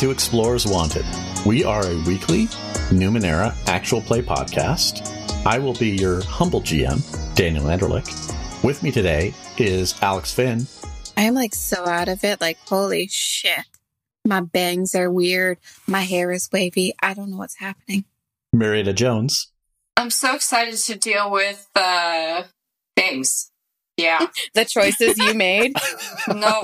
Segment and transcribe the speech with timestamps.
[0.00, 1.04] Welcome to Explorers Wanted.
[1.44, 2.46] We are a weekly
[2.88, 5.06] Numenera actual play podcast.
[5.44, 7.04] I will be your humble GM,
[7.34, 8.08] Daniel Anderlich.
[8.64, 10.66] With me today is Alex Finn.
[11.18, 12.40] I'm like so out of it.
[12.40, 13.66] Like, holy shit.
[14.24, 15.58] My bangs are weird.
[15.86, 16.94] My hair is wavy.
[17.02, 18.06] I don't know what's happening.
[18.54, 19.52] Marietta Jones.
[19.98, 22.44] I'm so excited to deal with uh,
[22.96, 23.52] things.
[23.98, 24.28] Yeah.
[24.54, 25.74] the choices you made.
[26.26, 26.62] no.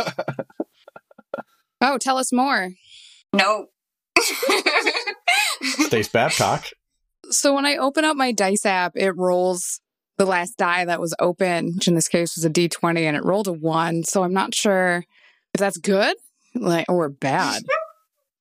[1.82, 2.70] Oh, tell us more.
[3.36, 3.66] No.
[5.62, 6.66] Stace Babcock.
[7.30, 9.80] So when I open up my dice app, it rolls
[10.16, 13.24] the last die that was open, which in this case was a d20, and it
[13.24, 14.04] rolled a one.
[14.04, 15.04] So I'm not sure
[15.54, 16.16] if that's good,
[16.54, 17.62] like or bad.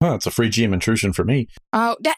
[0.01, 1.47] Oh, it's a free GM intrusion for me.
[1.71, 2.17] Oh, that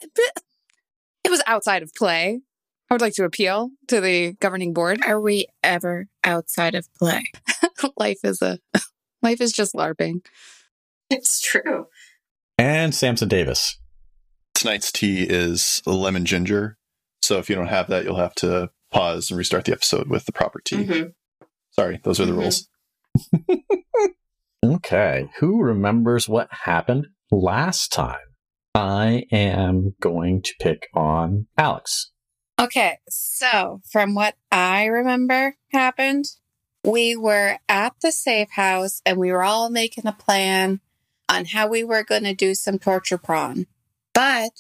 [1.24, 2.42] it was outside of play.
[2.90, 5.00] I would like to appeal to the governing board.
[5.06, 7.26] Are we ever outside of play?
[7.98, 8.58] life is a
[9.22, 10.26] life is just LARPing.
[11.12, 11.88] It's true.
[12.58, 13.78] And Samson Davis.
[14.56, 16.78] Tonight's tea is lemon ginger.
[17.22, 20.26] So if you don't have that, you'll have to pause and restart the episode with
[20.26, 20.78] the proper tea.
[20.86, 21.14] Mhm.
[21.72, 22.38] Sorry, those are the Mhm.
[22.38, 22.68] rules.
[24.66, 28.18] Okay, who remembers what happened last time?
[28.74, 32.12] I am going to pick on Alex.
[32.60, 36.26] Okay, so from what I remember happened,
[36.84, 40.82] we were at the safe house and we were all making a plan
[41.30, 43.68] on how we were going to do some torture prawn.
[44.14, 44.52] But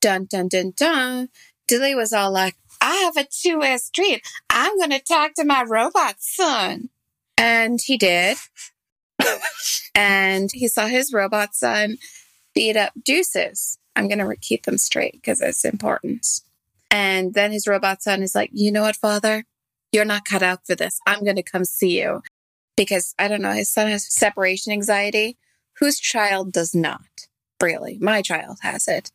[0.00, 1.28] dun dun dun dun,
[1.66, 4.22] Dilly was all like, I have a two way street.
[4.50, 6.90] I'm going to talk to my robot son.
[7.36, 8.38] And he did.
[9.94, 11.98] and he saw his robot son
[12.54, 13.78] beat up deuces.
[13.94, 16.40] I'm going to keep them straight because it's important.
[16.90, 19.44] And then his robot son is like, you know what, father?
[19.92, 21.00] You're not cut out for this.
[21.06, 22.22] I'm going to come see you.
[22.76, 25.36] Because I don't know, his son has separation anxiety.
[25.80, 27.28] Whose child does not?
[27.62, 29.10] Really, my child has it.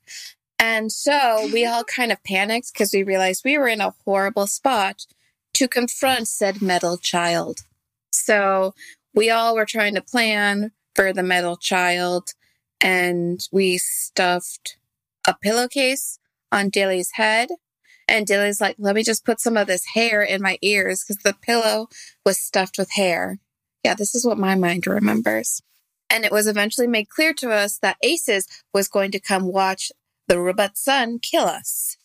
[0.59, 4.47] And so we all kind of panicked because we realized we were in a horrible
[4.47, 5.06] spot
[5.56, 7.59] to confront said metal child.
[8.12, 8.73] So
[9.13, 12.34] we all were trying to plan for the metal child
[12.81, 14.78] and we stuffed
[15.28, 16.19] a pillowcase
[16.52, 17.50] on Dilly's head.
[18.07, 21.23] And Dilly's like, let me just put some of this hair in my ears because
[21.23, 21.88] the pillow
[22.25, 23.40] was stuffed with hair.
[23.84, 25.62] Yeah, this is what my mind remembers.
[26.13, 29.91] And it was eventually made clear to us that Aces was going to come watch
[30.28, 31.97] the robot son kill us.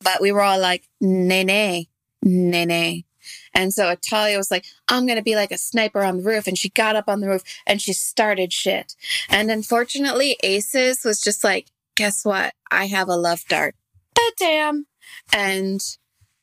[0.00, 1.88] But we were all like, nay, nay,
[2.22, 3.04] nay.
[3.52, 6.46] And so Atalia was like, I'm going to be like a sniper on the roof.
[6.46, 8.94] And she got up on the roof and she started shit.
[9.28, 12.54] And unfortunately, Aces was just like, guess what?
[12.70, 13.74] I have a love dart.
[14.14, 14.86] But damn.
[15.32, 15.80] And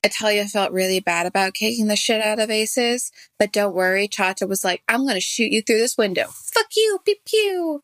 [0.05, 3.11] Atalia felt really bad about kicking the shit out of Aces.
[3.37, 6.27] But don't worry, Chacha was like, I'm to shoot you through this window.
[6.27, 7.83] Fuck you, pew pew.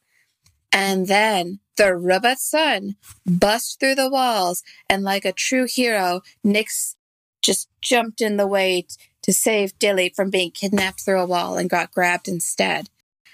[0.71, 2.95] And then the robot son
[3.25, 4.63] bust through the walls.
[4.89, 6.95] And like a true hero, Nyx
[7.41, 11.57] just jumped in the way t- to save Dilly from being kidnapped through a wall
[11.57, 12.89] and got grabbed instead.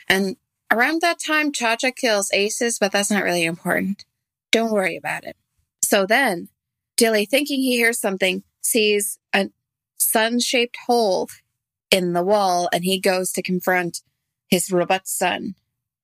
[0.08, 0.36] And
[0.72, 4.06] around that time, Cha Cha kills Aces, but that's not really important.
[4.52, 5.38] Don't worry about it.
[5.82, 6.50] So then,
[6.98, 9.50] Dilly, thinking he hears something, sees a
[9.98, 11.30] son shaped hole
[11.92, 14.02] in the wall and he goes to confront
[14.50, 15.56] his robot son.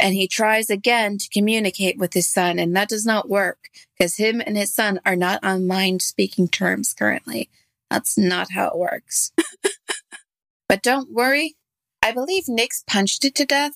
[0.02, 4.16] And he tries again to communicate with his son, and that does not work because
[4.16, 7.50] him and his son are not on mind speaking terms currently.
[7.92, 9.34] That's not how it works.
[10.70, 11.56] but don't worry.
[12.02, 13.74] I believe Nyx punched it to death.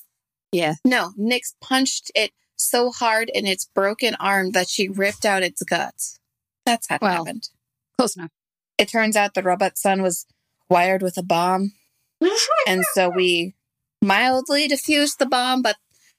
[0.54, 0.76] Yeah.
[0.86, 5.62] No, Nyx punched it so hard in its broken arm that she ripped out its
[5.64, 6.20] guts.
[6.66, 7.26] That's how it Well.
[7.26, 7.50] happened.
[7.98, 8.32] Close enough.
[8.78, 10.26] It turns out the robot son was
[10.70, 11.74] wired with a bomb.
[12.68, 13.54] And so we
[14.02, 15.76] mildly diffused the bomb, but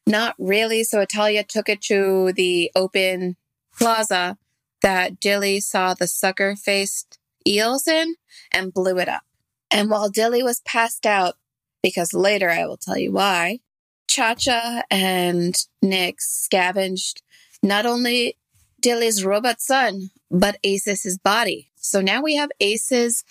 [0.06, 0.84] not really.
[0.84, 3.36] So Atalia took it to the open
[3.76, 4.36] plaza
[4.82, 8.16] that Dilly saw the sucker faced eels in
[8.52, 9.22] and blew it up.
[9.70, 11.34] And while Dilly was passed out,
[11.82, 13.60] because later I will tell you why,
[14.08, 17.22] Cha Cha and Nick scavenged
[17.62, 18.36] not only
[18.84, 21.70] Dilly's robot son, but Ace's body.
[21.76, 23.24] So now we have Ace's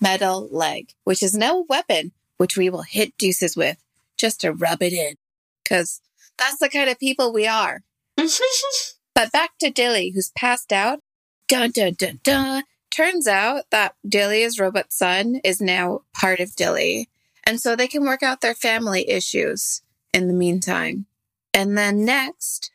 [0.00, 3.78] metal leg, which is now a weapon, which we will hit deuces with
[4.16, 5.16] just to rub it in.
[5.64, 6.00] Because
[6.38, 7.82] that's the kind of people we are.
[9.14, 11.00] But back to Dilly, who's passed out.
[11.46, 12.62] Dun dun dun dun.
[12.90, 17.10] Turns out that Dilly's robot son is now part of Dilly.
[17.44, 19.82] And so they can work out their family issues
[20.14, 21.04] in the meantime.
[21.52, 22.71] And then next,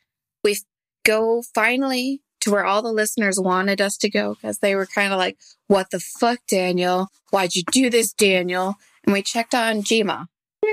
[1.08, 5.12] go finally to where all the listeners wanted us to go because they were kind
[5.12, 7.08] of like, What the fuck, Daniel?
[7.30, 8.76] Why'd you do this, Daniel?
[9.04, 10.26] And we checked on Jima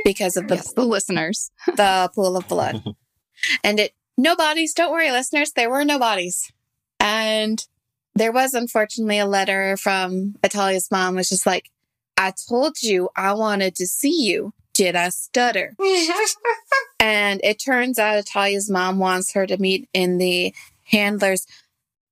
[0.04, 1.52] because of the yes, the listeners.
[1.68, 2.84] the pool of blood.
[3.64, 4.74] and it no bodies.
[4.74, 5.52] Don't worry, listeners.
[5.54, 6.52] There were no bodies.
[7.00, 7.66] And
[8.14, 11.70] there was unfortunately a letter from Atalia's mom, which is like,
[12.18, 14.54] I told you I wanted to see you.
[14.76, 15.76] Did I stutter?
[16.98, 20.56] And it turns out Atalia's mom wants her to meet in the
[20.86, 21.46] handler's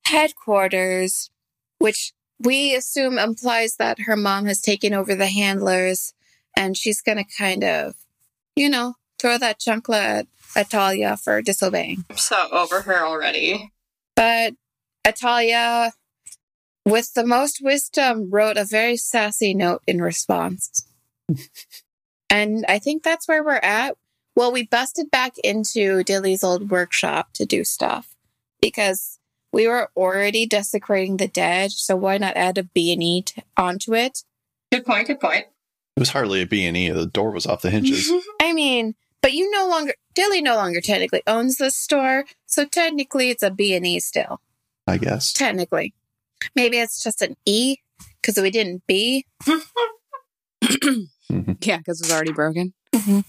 [0.06, 1.32] headquarters,
[1.80, 6.14] which we assume implies that her mom has taken over the handlers
[6.56, 7.96] and she's going to kind of,
[8.56, 12.06] you know, throw that chunkla at Atalia for disobeying.
[12.12, 13.72] I'm so over her already.
[14.16, 14.54] But
[15.06, 15.94] Atalia,
[16.86, 20.86] with the most wisdom, wrote a very sassy note in response.
[22.34, 23.96] and I think that's where we're at.
[24.36, 28.16] Well, we busted back into Dilly's old workshop to do stuff
[28.60, 29.20] because
[29.52, 31.72] we were already desecrating the dead.
[31.72, 34.24] So why not add a B&E t- onto it?
[34.72, 35.06] Good point.
[35.06, 35.46] Good point.
[35.96, 36.90] It was hardly a B&E.
[36.90, 38.12] The door was off the hinges.
[38.42, 42.26] I mean, but you no longer, Dilly no longer technically owns the store.
[42.48, 44.42] So technically it's a B&E still.
[44.88, 45.34] I guess.
[45.34, 45.94] Technically.
[46.56, 47.78] Maybe it's just an E
[48.20, 49.28] because we didn't B.
[51.32, 51.54] Mm-hmm.
[51.62, 52.74] Yeah, because it was already broken.
[52.94, 53.20] Mm-hmm.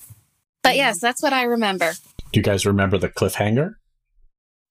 [0.63, 1.93] But yes, that's what I remember.
[2.33, 3.75] Do you guys remember the cliffhanger?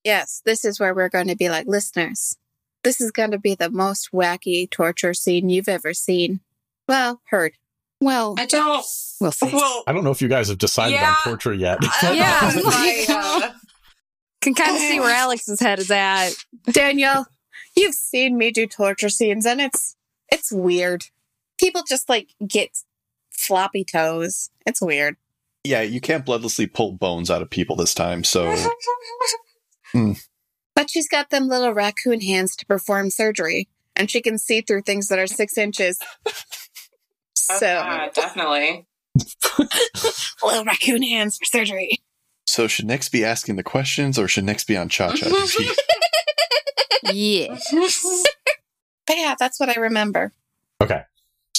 [0.03, 2.35] Yes, this is where we're going to be like listeners.
[2.83, 6.41] This is going to be the most wacky torture scene you've ever seen.
[6.87, 7.53] Well, heard.
[8.01, 8.85] Well, I don't.
[9.21, 9.49] we'll see.
[9.53, 11.11] Well, I don't know if you guys have decided Yeah.
[11.11, 11.77] on torture yet.
[11.81, 12.39] Uh, yeah.
[12.41, 13.05] I,
[13.51, 13.51] uh,
[14.41, 16.31] Can kind of see where Alex's head is at.
[16.65, 17.25] Danielle,
[17.77, 19.95] you've seen me do torture scenes and it's
[20.29, 21.05] it's weird.
[21.57, 22.71] People just like get
[23.43, 24.49] floppy toes.
[24.65, 25.15] It's weird.
[25.63, 28.23] Yeah, you can't bloodlessly pull bones out of people this time.
[28.23, 28.53] So
[30.75, 34.81] But she's got them little raccoon hands to perform surgery and she can see through
[34.81, 35.99] things that are six inches.
[37.35, 38.87] So uh, definitely.
[40.43, 42.01] little raccoon hands for surgery.
[42.47, 45.69] so should Nix be asking the questions or should Nix be on Cha Cha duty?
[47.11, 47.57] Yeah.
[49.05, 50.31] But yeah, that's what I remember.
[50.81, 51.01] Okay.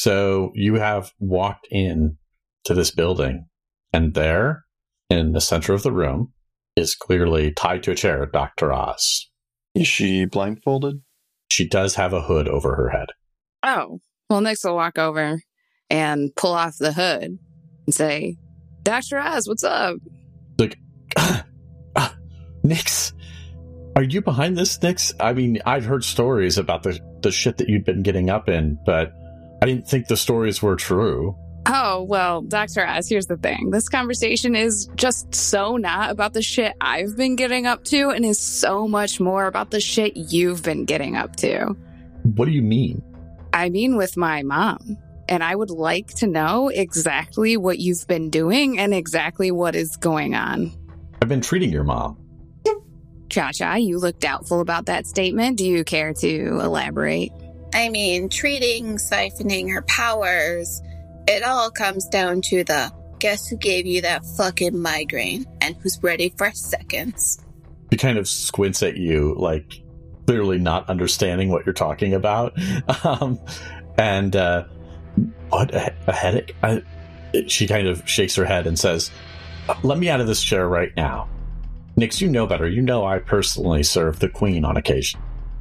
[0.04, 2.18] So you have walked in
[2.64, 3.46] to this building,
[3.90, 4.66] and there,
[5.08, 6.34] in the center of the room,
[6.76, 8.70] is clearly tied to a chair Dr.
[8.70, 9.30] Oz.
[9.74, 11.00] Is she blindfolded?
[11.48, 13.06] She does have a hood over her head.
[13.62, 14.00] Oh.
[14.28, 15.40] Well, Nix will walk over
[15.88, 17.38] and pull off the hood
[17.86, 18.36] and say,
[18.82, 19.18] Dr.
[19.18, 19.96] Oz, what's up?
[21.16, 21.46] Ah,
[22.62, 23.14] Nix,
[23.96, 25.14] are you behind this, Nix?
[25.18, 28.78] I mean, I've heard stories about the, the shit that you've been getting up in,
[28.84, 29.14] but
[29.64, 31.34] I didn't think the stories were true.
[31.64, 32.86] Oh, well, Dr.
[32.86, 33.70] Oz, here's the thing.
[33.70, 38.26] This conversation is just so not about the shit I've been getting up to and
[38.26, 41.74] is so much more about the shit you've been getting up to.
[42.34, 43.02] What do you mean?
[43.54, 44.98] I mean, with my mom.
[45.30, 49.96] And I would like to know exactly what you've been doing and exactly what is
[49.96, 50.72] going on.
[51.22, 52.18] I've been treating your mom.
[53.30, 55.56] Cha Cha, you look doubtful about that statement.
[55.56, 57.32] Do you care to elaborate?
[57.74, 60.80] I mean, treating, siphoning her powers,
[61.26, 65.98] it all comes down to the guess who gave you that fucking migraine and who's
[66.02, 67.44] ready for seconds.
[67.90, 69.82] He kind of squints at you, like
[70.26, 72.56] clearly not understanding what you're talking about.
[73.04, 73.38] Um,
[73.98, 74.64] and uh,
[75.50, 76.54] what a, a headache?
[76.62, 76.82] I,
[77.46, 79.10] she kind of shakes her head and says,
[79.82, 81.28] "Let me out of this chair right now."
[81.96, 82.68] Nix, you know better.
[82.68, 85.20] You know I personally serve the queen on occasion.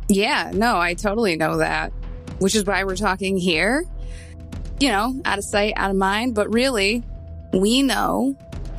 [0.10, 1.94] Yeah, no, I totally know that.
[2.40, 3.86] Which is why we're talking here.
[4.80, 6.36] You know, out of sight, out of mind.
[6.36, 7.04] But really,
[7.54, 8.36] we know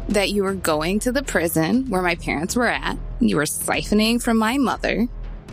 [0.08, 2.98] that you were going to the prison where my parents were at.
[3.20, 5.08] You were siphoning from my mother.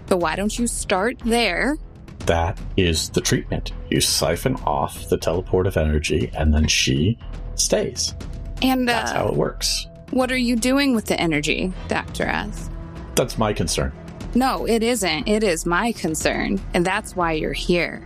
[0.10, 1.78] So why don't you start there?
[2.26, 3.72] That is the treatment.
[3.90, 7.18] You siphon off the teleport of energy, and then she
[7.56, 8.14] stays.
[8.62, 9.88] And That's how uh, it works.
[10.12, 12.30] what are you doing with the energy, Dr.
[12.30, 12.70] Oz?
[13.16, 13.92] That's my concern.
[14.36, 15.28] No, it isn't.
[15.28, 16.60] It is my concern.
[16.74, 18.02] And that's why you're here.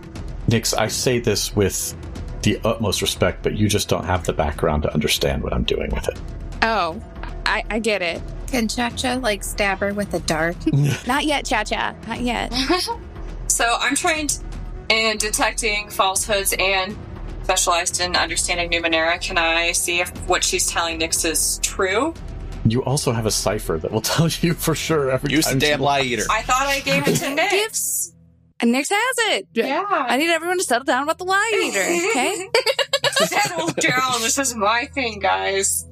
[0.48, 1.94] Nix, I say this with
[2.42, 5.90] the utmost respect, but you just don't have the background to understand what I'm doing
[5.90, 6.18] with it.
[6.62, 7.00] Oh,
[7.44, 8.20] I, I get it.
[8.46, 10.56] Can Cha-Cha like stab her with a dart?
[11.06, 11.94] Not yet, Cha Cha.
[12.06, 12.52] Not yet.
[13.48, 14.38] So I'm trained
[14.90, 16.94] in detecting falsehoods and
[17.44, 19.18] specialized in understanding Numenera.
[19.18, 22.12] Can I see if what she's telling Nix is true?
[22.70, 25.80] You also have a cipher that will tell you for sure every Use the damn
[25.80, 26.24] lie eater.
[26.30, 27.50] I thought I gave it to Nyx.
[27.50, 28.12] Gifts.
[28.60, 29.48] And Nix has it.
[29.52, 29.84] Yeah.
[29.88, 32.48] I need everyone to settle down about the lie eater, okay?
[33.26, 34.22] Settle down.
[34.22, 35.84] This is my thing, guys.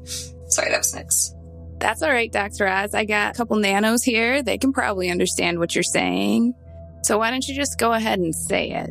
[0.47, 1.31] Sorry, that was Nyx.
[1.78, 2.66] That's all right, Dr.
[2.66, 2.95] Oz.
[2.95, 4.43] I got a couple nanos here.
[4.43, 6.54] They can probably understand what you're saying.
[7.02, 8.90] So why don't you just go ahead and say it?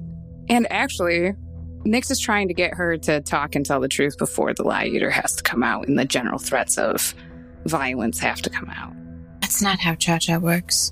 [0.50, 1.34] And actually,
[1.86, 4.86] Nix is trying to get her to talk and tell the truth before the lie
[4.86, 7.16] eater has to come out in the general threats of
[7.65, 8.93] violence have to come out.
[9.41, 10.91] That's not how Cha Cha works.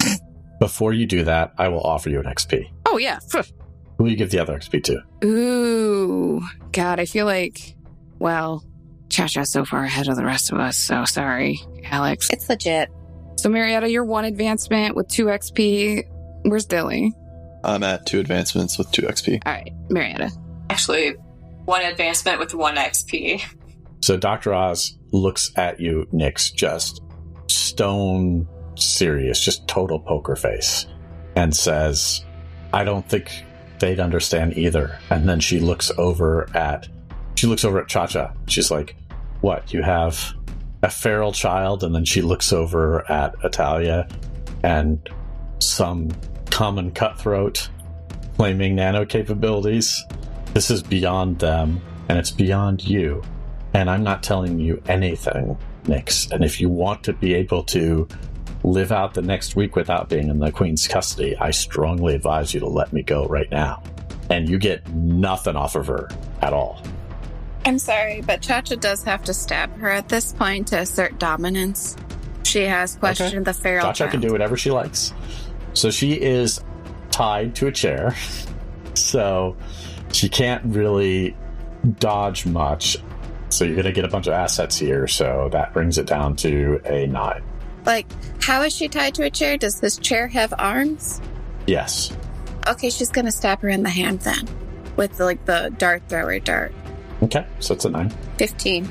[0.60, 2.70] Before you do that, I will offer you an XP.
[2.86, 3.18] Oh, yeah.
[3.32, 5.02] Who will you give the other XP to?
[5.26, 6.40] Ooh.
[6.72, 7.74] God, I feel like,
[8.18, 8.64] well,
[9.08, 10.76] Cha Cha's so far ahead of the rest of us.
[10.76, 12.30] So sorry, Alex.
[12.30, 12.88] It's legit.
[13.36, 16.04] So, Marietta, you're one advancement with two XP.
[16.42, 17.12] Where's Dilly?
[17.64, 19.42] I'm at two advancements with two XP.
[19.44, 20.30] All right, Marietta.
[20.70, 21.12] Actually,
[21.64, 23.42] one advancement with one XP.
[24.00, 24.54] So Dr.
[24.54, 27.02] Oz looks at you, Nyx, just
[27.48, 30.86] stone serious, just total poker face,
[31.36, 32.24] and says,
[32.72, 33.44] I don't think
[33.78, 34.98] they'd understand either.
[35.10, 36.88] And then she looks over at
[37.36, 38.32] she looks over at Cha Cha.
[38.46, 38.96] She's like,
[39.40, 40.34] What, you have
[40.82, 41.84] a feral child?
[41.84, 44.10] And then she looks over at Atalia
[44.64, 45.08] and
[45.60, 46.10] some
[46.50, 47.68] common cutthroat
[48.36, 50.04] claiming nano capabilities.
[50.54, 53.22] This is beyond them, and it's beyond you.
[53.74, 56.30] And I'm not telling you anything, Nix.
[56.30, 58.08] And if you want to be able to
[58.64, 62.60] live out the next week without being in the Queen's custody, I strongly advise you
[62.60, 63.82] to let me go right now.
[64.30, 66.08] And you get nothing off of her
[66.42, 66.82] at all.
[67.64, 71.18] I'm sorry, but Cha Cha does have to stab her at this point to assert
[71.18, 71.96] dominance.
[72.44, 75.12] She has questioned the feral Cha Cha can do whatever she likes.
[75.74, 76.60] So she is
[77.10, 78.14] tied to a chair.
[78.94, 79.56] So
[80.12, 81.36] she can't really
[82.00, 82.96] dodge much.
[83.50, 85.06] So you're going to get a bunch of assets here.
[85.06, 87.42] So that brings it down to a nine.
[87.86, 88.06] Like,
[88.42, 89.56] how is she tied to a chair?
[89.56, 91.20] Does this chair have arms?
[91.66, 92.14] Yes.
[92.66, 94.46] Okay, she's gonna stab her in the hand then.
[94.96, 96.74] With like the dart thrower dart.
[97.22, 97.46] Okay.
[97.60, 98.10] So it's a nine.
[98.36, 98.88] 15.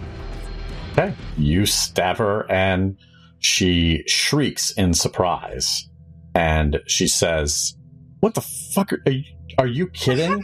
[0.94, 1.14] Okay.
[1.38, 2.98] You stab her and
[3.40, 5.88] she shrieks in surprise.
[6.34, 7.76] And she says,
[8.20, 9.24] What the fuck are, are you,
[9.60, 10.44] are you kidding?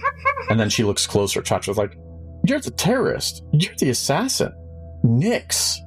[0.50, 1.42] and then she looks closer.
[1.42, 1.96] Chacha's like,
[2.46, 3.44] You're the terrorist.
[3.54, 4.54] You're the assassin.
[5.04, 5.80] Nix.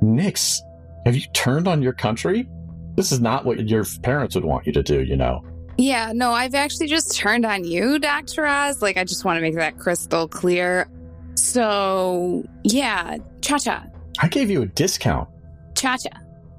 [0.00, 0.60] Nix.
[1.04, 2.48] have you turned on your country?
[2.96, 5.44] This is not what your parents would want you to do, you know.
[5.76, 8.46] Yeah, no, I've actually just turned on you, Dr.
[8.46, 8.80] Oz.
[8.80, 10.88] Like, I just want to make that crystal clear.
[11.34, 13.84] So, yeah, Cha Cha,
[14.20, 15.28] I gave you a discount.
[15.74, 16.16] Cha Cha.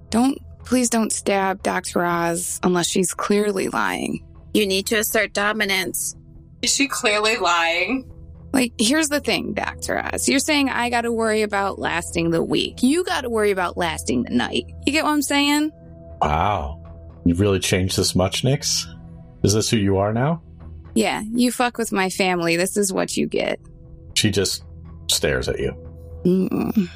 [0.09, 2.03] Don't, please don't stab Dr.
[2.03, 4.25] Oz unless she's clearly lying.
[4.53, 6.15] You need to assert dominance.
[6.61, 8.09] Is she clearly lying?
[8.55, 10.01] Like, here's the thing, Dr.
[10.01, 10.29] Oz.
[10.29, 12.81] You're saying I got to worry about lasting the week.
[12.81, 14.63] You got to worry about lasting the night.
[14.85, 15.71] You get what I'm saying?
[16.21, 16.81] Wow.
[17.25, 18.87] You've really changed this much, Nix?
[19.43, 20.41] Is this who you are now?
[20.93, 22.55] Yeah, you fuck with my family.
[22.55, 23.59] This is what you get.
[24.13, 24.63] She just
[25.11, 25.73] stares at you.
[26.23, 26.89] Mm-mm.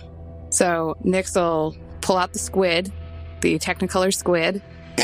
[0.51, 2.89] So Nyx will pull out the squid,
[3.41, 4.63] the Technicolor squid.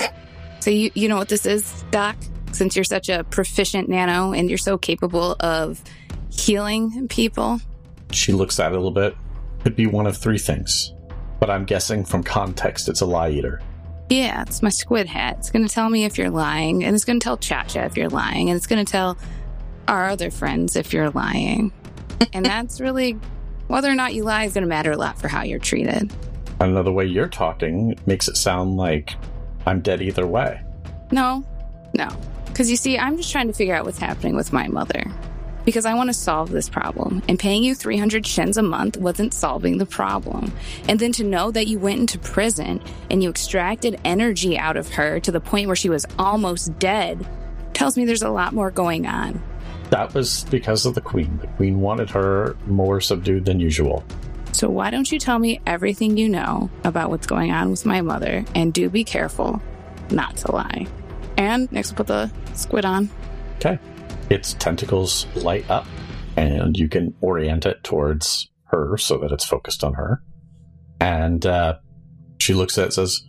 [0.61, 2.15] So you you know what this is, Doc?
[2.51, 5.79] Since you're such a proficient nano and you're so capable of
[6.29, 7.59] healing people.
[8.11, 9.15] She looks at it a little bit.
[9.63, 10.93] Could be one of three things.
[11.39, 13.61] But I'm guessing from context it's a lie eater.
[14.09, 15.37] Yeah, it's my squid hat.
[15.39, 17.97] It's going to tell me if you're lying, and it's going to tell Chacha if
[17.97, 19.17] you're lying, and it's going to tell
[19.87, 21.71] our other friends if you're lying.
[22.33, 23.13] and that's really
[23.67, 26.13] whether or not you lie is going to matter a lot for how you're treated.
[26.59, 29.15] I don't know the way you're talking makes it sound like
[29.65, 30.61] I'm dead either way.
[31.11, 31.43] No,
[31.93, 32.09] no.
[32.45, 35.03] Because you see, I'm just trying to figure out what's happening with my mother.
[35.65, 37.21] Because I want to solve this problem.
[37.27, 40.53] And paying you 300 shins a month wasn't solving the problem.
[40.87, 44.89] And then to know that you went into prison and you extracted energy out of
[44.89, 47.27] her to the point where she was almost dead
[47.73, 49.41] tells me there's a lot more going on.
[49.89, 51.37] That was because of the queen.
[51.41, 54.03] The queen wanted her more subdued than usual.
[54.51, 58.01] So why don't you tell me everything you know about what's going on with my
[58.01, 58.45] mother?
[58.55, 59.61] And do be careful
[60.09, 60.87] not to lie.
[61.37, 63.09] And next, we'll put the squid on.
[63.57, 63.77] Okay.
[64.29, 65.85] Its tentacles light up,
[66.35, 70.21] and you can orient it towards her so that it's focused on her.
[70.99, 71.75] And uh,
[72.39, 73.21] she looks at it and says,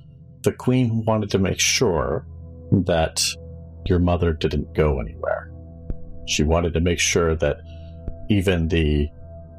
[0.43, 2.27] The queen wanted to make sure
[2.73, 3.23] that
[3.87, 5.53] your mother didn't go anywhere.
[6.27, 7.59] She wanted to make sure that
[8.29, 9.09] even the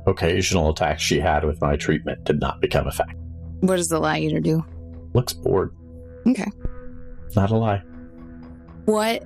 [0.05, 3.15] occasional attacks she had with my treatment did not become a fact.
[3.61, 4.65] What does the lie eater do?
[5.13, 5.75] Looks bored.
[6.27, 6.49] Okay.
[7.35, 7.79] Not a lie.
[8.85, 9.23] What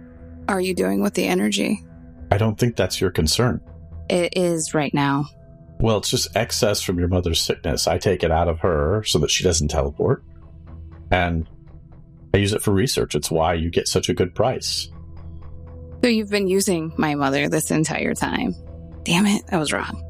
[0.47, 1.83] are you doing with the energy?
[2.31, 3.61] I don't think that's your concern.
[4.09, 5.25] It is right now.
[5.79, 7.87] Well, it's just excess from your mother's sickness.
[7.87, 10.23] I take it out of her so that she doesn't teleport.
[11.11, 11.49] And
[12.33, 13.15] I use it for research.
[13.15, 14.89] It's why you get such a good price.
[16.01, 18.55] So you've been using my mother this entire time.
[19.03, 20.03] Damn it, I was wrong.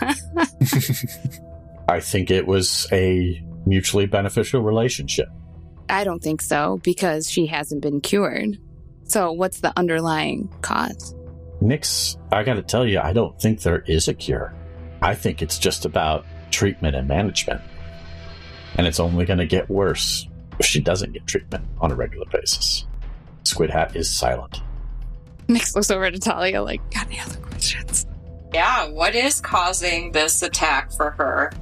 [1.88, 5.28] I think it was a mutually beneficial relationship.
[5.88, 8.58] I don't think so because she hasn't been cured.
[9.04, 11.14] So what's the underlying cause?
[11.66, 14.54] Nyx, I gotta tell you, I don't think there is a cure.
[15.02, 17.60] I think it's just about treatment and management.
[18.76, 20.28] And it's only gonna get worse.
[20.58, 22.86] if she doesn't get treatment on a regular basis.
[23.42, 24.62] Squid Hat is silent.
[25.48, 28.06] Nix looks over to Talia like, got any other questions?
[28.54, 31.52] Yeah, what is causing this attack for her?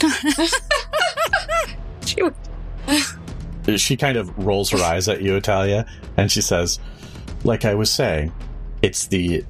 [2.06, 2.34] she would
[3.80, 6.78] She kind of rolls her eyes at you, Atalia, and she says,
[7.44, 8.32] like I was saying,
[8.82, 9.44] it's the,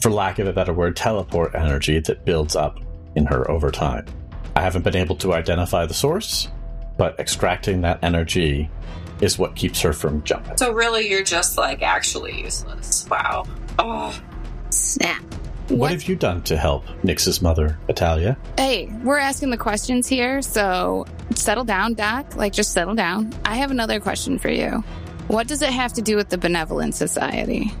[0.00, 2.80] for lack of a better word, teleport energy that builds up
[3.14, 4.06] in her over time.
[4.54, 6.48] I haven't been able to identify the source,
[6.96, 8.70] but extracting that energy
[9.20, 10.56] is what keeps her from jumping.
[10.56, 13.06] So really, you're just like actually useless.
[13.10, 13.44] Wow.
[13.78, 14.18] Oh,
[14.70, 15.22] Snap.
[15.68, 18.36] What, What- have you done to help Nix's mother, Atalia?
[18.58, 22.36] Hey, we're asking the questions here, so settle down, Doc.
[22.36, 23.34] Like, just settle down.
[23.44, 24.84] I have another question for you.
[25.28, 27.72] What does it have to do with the Benevolent Society?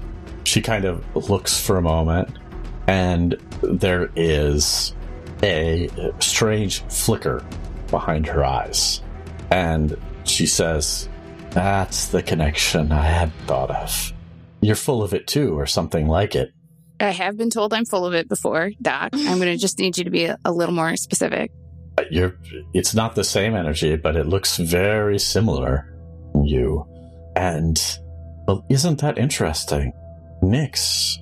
[0.46, 2.38] She kind of looks for a moment,
[2.86, 4.94] and there is
[5.42, 7.44] a strange flicker
[7.90, 9.02] behind her eyes.
[9.50, 11.08] And she says,
[11.50, 14.12] That's the connection I had thought of.
[14.60, 16.52] You're full of it too, or something like it.
[17.00, 19.10] I have been told I'm full of it before, Doc.
[19.14, 21.50] I'm going to just need you to be a, little more specific.
[22.08, 22.36] You're,
[22.72, 25.92] it's not the same energy, but it looks very similar.
[26.44, 26.86] You.
[27.34, 27.82] And,
[28.46, 29.92] well, isn't that interesting?
[30.46, 31.18] Nix,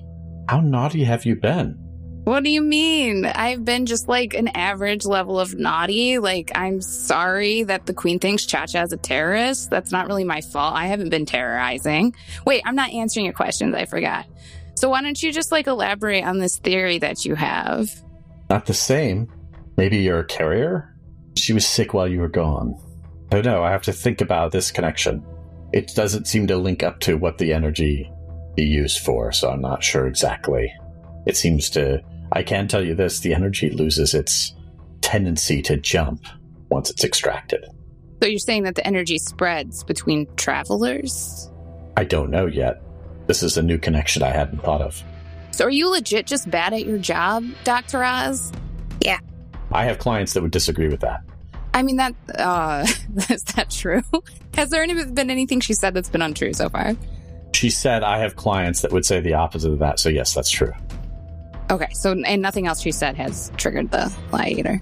[0.47, 1.79] how naughty have you been?
[2.25, 3.25] What do you mean?
[3.25, 6.19] I've been just like an average level of naughty.
[6.19, 9.71] Like, I'm sorry that the queen thinks Cha Cha's a terrorist.
[9.71, 10.75] That's not really my fault.
[10.75, 12.15] I haven't been terrorizing.
[12.45, 13.73] Wait, I'm not answering your questions.
[13.73, 14.27] I forgot.
[14.75, 17.89] So, why don't you just like elaborate on this theory that you have?
[18.49, 19.27] Not the same.
[19.75, 20.95] Maybe you're a carrier?
[21.35, 22.75] She was sick while you were gone.
[23.31, 25.25] Oh no, I have to think about this connection.
[25.73, 28.11] It doesn't seem to link up to what the energy
[28.55, 30.73] be used for, so I'm not sure exactly.
[31.25, 32.03] It seems to.
[32.31, 34.53] I can tell you this the energy loses its
[35.01, 36.25] tendency to jump
[36.69, 37.65] once it's extracted.
[38.21, 41.51] So, you're saying that the energy spreads between travelers?
[41.97, 42.81] I don't know yet.
[43.27, 45.01] This is a new connection I hadn't thought of.
[45.51, 48.03] So, are you legit just bad at your job, Dr.
[48.03, 48.51] Oz?
[49.01, 49.19] Yeah.
[49.71, 51.21] I have clients that would disagree with that.
[51.73, 52.85] I mean, that, uh,
[53.29, 54.01] is that true?
[54.55, 56.95] Has there any, been anything she said that's been untrue so far?
[57.65, 60.51] She said I have clients that would say the opposite of that, so yes, that's
[60.51, 60.71] true.
[61.71, 64.79] Okay, so, and nothing else she said has triggered the lie eater?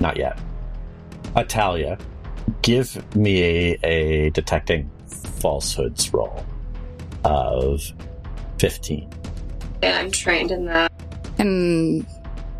[0.00, 0.38] Not yet.
[1.34, 1.98] Atalia,
[2.60, 4.90] give me a, a detecting
[5.40, 6.44] falsehoods roll
[7.24, 7.80] of
[8.58, 9.10] 15.
[9.82, 10.92] yeah, I'm trained in that.
[11.38, 12.06] And,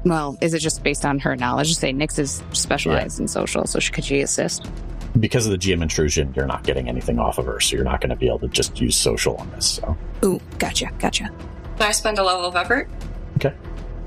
[0.07, 1.77] well, is it just based on her knowledge?
[1.77, 4.71] Say Nix is specialized in social, so she, could she assist?
[5.19, 8.01] Because of the GM intrusion, you're not getting anything off of her, so you're not
[8.01, 9.67] going to be able to just use social on this.
[9.67, 11.25] So, Ooh, gotcha, gotcha.
[11.25, 12.89] Can I spend a level of effort?
[13.37, 13.55] Okay.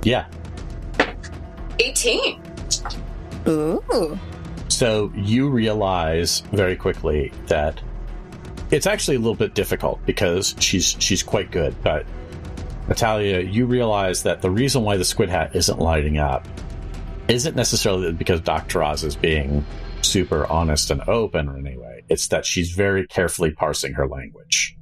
[0.03, 0.27] Yeah.
[1.79, 2.41] 18.
[3.47, 4.19] Ooh.
[4.67, 7.81] So you realize very quickly that
[8.71, 12.05] it's actually a little bit difficult because she's she's quite good, but
[12.87, 16.47] Natalia, you realize that the reason why the squid hat isn't lighting up
[17.27, 18.83] isn't necessarily because Dr.
[18.83, 19.65] Oz is being
[20.05, 22.03] super honest and open anyway.
[22.09, 24.75] It's that she's very carefully parsing her language.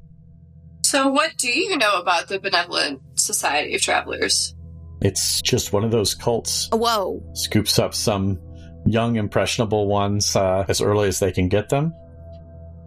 [0.84, 4.56] So, what do you know about the Benevolent Society of Travelers?
[5.02, 7.22] It's just one of those cults Whoa.
[7.34, 8.40] scoops up some
[8.86, 11.94] young impressionable ones uh, as early as they can get them,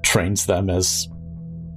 [0.02, 1.08] trains them as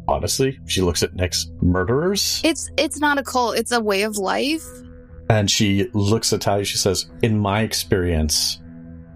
[0.08, 4.18] honestly, she looks at Nick's murderers, It's it's not a cult, it's a way of
[4.18, 4.66] life.
[5.30, 6.66] and she looks at Talia.
[6.66, 8.60] She says, "In my experience,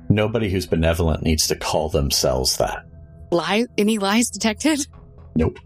[0.10, 2.86] nobody who's benevolent needs to call themselves that."
[3.32, 4.88] Lie any lies detected?
[5.36, 5.60] Nope.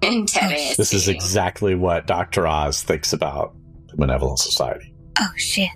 [0.00, 0.74] Interesting.
[0.76, 3.54] This is exactly what Doctor Oz thinks about
[3.88, 4.94] the benevolent society.
[5.18, 5.70] Oh shit.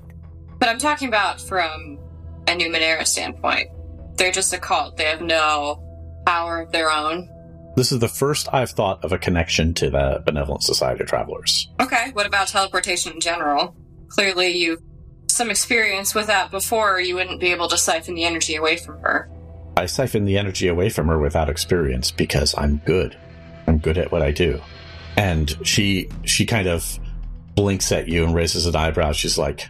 [0.58, 1.98] But I'm talking about from
[2.46, 3.68] a Numenera standpoint.
[4.16, 4.96] They're just a cult.
[4.96, 5.82] They have no
[6.26, 7.28] power of their own.
[7.74, 11.68] This is the first I've thought of a connection to the benevolent society of travelers.
[11.80, 13.74] Okay, what about teleportation in general?
[14.08, 14.82] Clearly, you've
[15.32, 17.00] some experience with that before.
[17.00, 19.28] You wouldn't be able to siphon the energy away from her.
[19.76, 23.16] I siphon the energy away from her without experience because I'm good.
[23.66, 24.60] I'm good at what I do.
[25.16, 26.98] And she she kind of
[27.54, 29.12] blinks at you and raises an eyebrow.
[29.12, 29.68] She's like,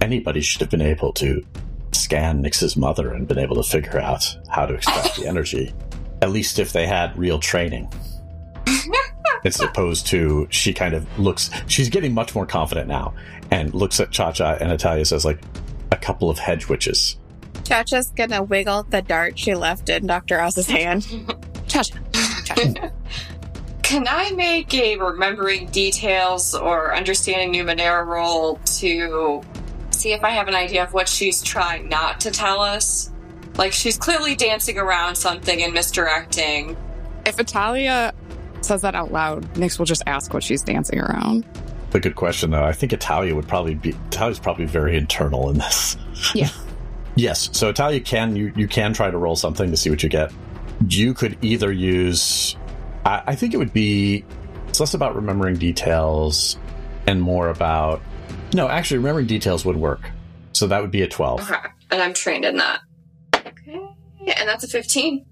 [0.00, 1.44] anybody should have been able to
[1.92, 5.72] scan Nix's mother and been able to figure out how to extract the energy.
[6.22, 7.92] At least if they had real training.
[9.44, 13.14] As opposed to she kind of looks she's getting much more confident now
[13.50, 15.40] and looks at Cha Cha and Atalia says like
[15.92, 17.16] a couple of hedge witches.
[17.64, 20.40] Chacha's gonna wiggle the dart she left in Dr.
[20.40, 21.06] Oz's hand.
[21.68, 21.98] Cha-cha.
[22.44, 22.90] Cha-cha.
[23.82, 29.42] Can I make a remembering details or understanding Numenera roll to
[29.90, 33.10] see if I have an idea of what she's trying not to tell us?
[33.56, 36.76] Like she's clearly dancing around something and misdirecting.
[37.26, 38.12] If Atalia
[38.64, 41.44] says that out loud, Nix will just ask what she's dancing around.
[41.92, 42.64] A good question, though.
[42.64, 45.96] I think Atalia would probably be Atalia's probably very internal in this.
[46.34, 46.48] Yeah.
[47.16, 47.50] yes.
[47.52, 50.32] So Atalia can you you can try to roll something to see what you get.
[50.88, 52.56] You could either use.
[53.04, 54.24] I, I think it would be.
[54.68, 56.56] It's less about remembering details
[57.06, 58.00] and more about.
[58.54, 60.10] No, actually, remembering details would work.
[60.52, 61.42] So that would be a twelve.
[61.42, 61.58] Okay.
[61.90, 62.80] And I'm trained in that.
[63.34, 63.80] Okay.
[64.36, 65.24] And that's a 15.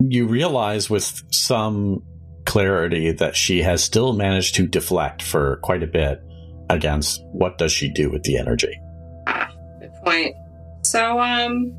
[0.00, 2.02] You realize with some
[2.44, 6.22] clarity that she has still managed to deflect for quite a bit
[6.68, 8.80] against what does she do with the energy.
[9.26, 9.50] Ah,
[9.80, 10.34] good point.
[10.82, 11.72] So, um,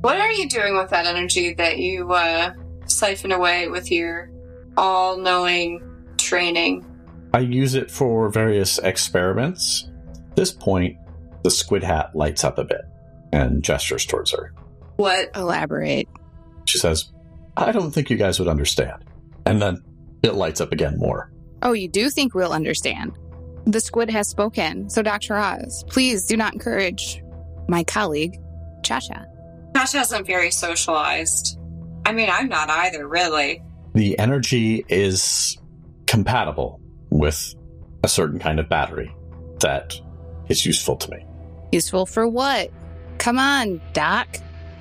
[0.00, 2.52] what are you doing with that energy that you, uh,
[2.86, 4.30] siphon away with your
[4.76, 5.80] all knowing
[6.16, 6.84] training?
[7.34, 9.88] I use it for various experiments.
[10.30, 10.96] At this point,
[11.42, 12.82] the squid hat lights up a bit
[13.32, 14.52] and gestures towards her.
[14.96, 15.30] What?
[15.36, 16.08] Elaborate.
[16.64, 17.12] She says,
[17.56, 19.04] I don't think you guys would understand.
[19.46, 19.82] And then
[20.22, 21.30] it lights up again more.
[21.62, 23.12] Oh, you do think we'll understand?
[23.66, 24.88] The squid has spoken.
[24.88, 25.36] So, Dr.
[25.36, 27.22] Oz, please do not encourage
[27.68, 28.36] my colleague,
[28.82, 29.26] Chacha.
[29.72, 31.58] Tasha isn't very socialized.
[32.06, 33.62] I mean, I'm not either, really.
[33.94, 35.58] The energy is
[36.06, 37.54] compatible with
[38.02, 39.14] a certain kind of battery
[39.60, 39.94] that
[40.48, 41.24] is useful to me.
[41.72, 42.70] Useful for what?
[43.18, 44.38] Come on, Doc.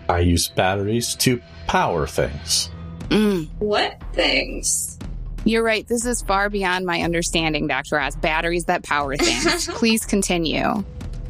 [0.08, 2.70] I use batteries to power things.
[3.10, 3.50] Mm.
[3.60, 4.98] What things?
[5.46, 5.88] You're right.
[5.88, 8.00] This is far beyond my understanding, Dr.
[8.00, 8.16] Oz.
[8.16, 9.68] Batteries that power things.
[9.68, 10.84] Please continue.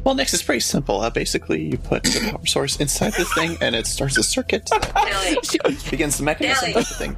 [0.04, 1.00] Well, next is pretty simple.
[1.00, 4.68] Uh, basically, you put the power source inside the thing, and it starts a circuit,
[5.90, 7.16] begins the mechanism of the thing.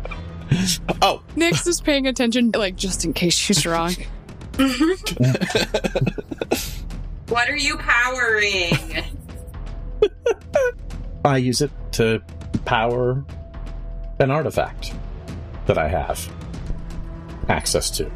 [1.00, 3.94] Oh, Nix is paying attention, like, just in case she's wrong.
[7.31, 8.72] What are you powering?
[11.24, 12.20] I use it to
[12.64, 13.24] power
[14.18, 14.92] an artifact
[15.66, 16.29] that I have
[17.50, 18.10] access to.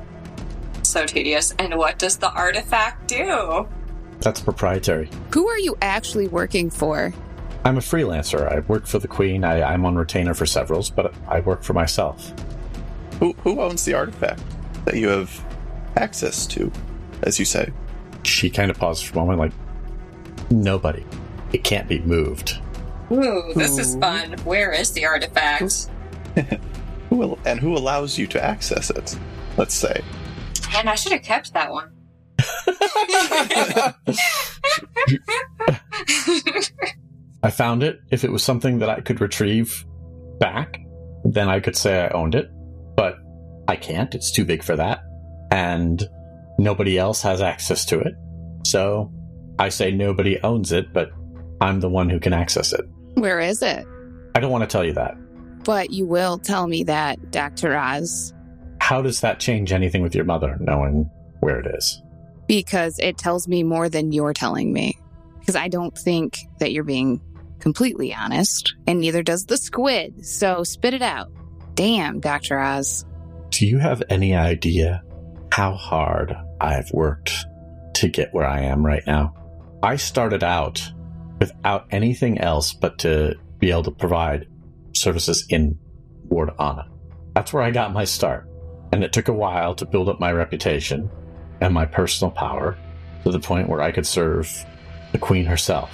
[0.83, 1.53] so tedious.
[1.59, 3.69] And what does the artifact do?
[4.21, 5.11] That's proprietary.
[5.33, 7.13] Who are you actually working for?
[7.65, 8.51] I'm a freelancer.
[8.51, 9.43] I work for the Queen.
[9.45, 12.33] I, I'm on retainer for severals, but I work for myself.
[13.19, 14.43] who who owns the artifact
[14.85, 15.45] that you have
[15.97, 16.71] access to,
[17.23, 17.73] as you say?
[18.23, 19.53] She kind of pauses for a moment, like,
[20.51, 21.05] nobody.
[21.53, 22.59] It can't be moved.
[23.11, 24.33] Ooh, this is fun.
[24.45, 25.89] Where is the artifact?
[27.15, 29.17] Who al- and who allows you to access it?
[29.57, 30.03] Let's say.
[30.75, 31.93] And I should have kept that one.
[37.45, 38.01] I found it.
[38.11, 39.87] If it was something that I could retrieve
[40.41, 40.81] back,
[41.25, 42.51] then I could say I owned it.
[42.97, 43.19] But
[43.69, 44.13] I can't.
[44.13, 45.05] It's too big for that.
[45.53, 46.03] And
[46.59, 48.15] nobody else has access to it.
[48.67, 49.13] So
[49.61, 51.11] I say nobody owns it, but
[51.61, 52.85] I'm the one who can access it.
[53.15, 53.87] Where is it?
[54.35, 55.17] I don't want to tell you that.
[55.65, 57.77] But you will tell me that, Dr.
[57.77, 58.33] Oz,
[58.81, 62.01] How does that change anything with your mother, knowing where it is?
[62.47, 64.99] because it tells me more than you're telling me.
[65.39, 67.19] Because I don't think that you're being
[67.59, 70.27] completely honest, and neither does the squid.
[70.27, 71.31] So spit it out.
[71.75, 72.59] Damn, Dr.
[72.59, 73.07] Oz.
[73.49, 75.03] Do you have any idea
[75.53, 77.33] how hard I've worked
[77.95, 79.33] to get where I am right now?
[79.83, 80.87] I started out
[81.41, 84.47] without anything else but to be able to provide
[84.95, 85.79] services in
[86.29, 86.89] Ward Anna.
[87.35, 88.49] That's where I got my start.
[88.93, 91.11] And it took a while to build up my reputation
[91.61, 92.79] and my personal power
[93.25, 94.65] to the point where I could serve
[95.13, 95.91] the Queen herself.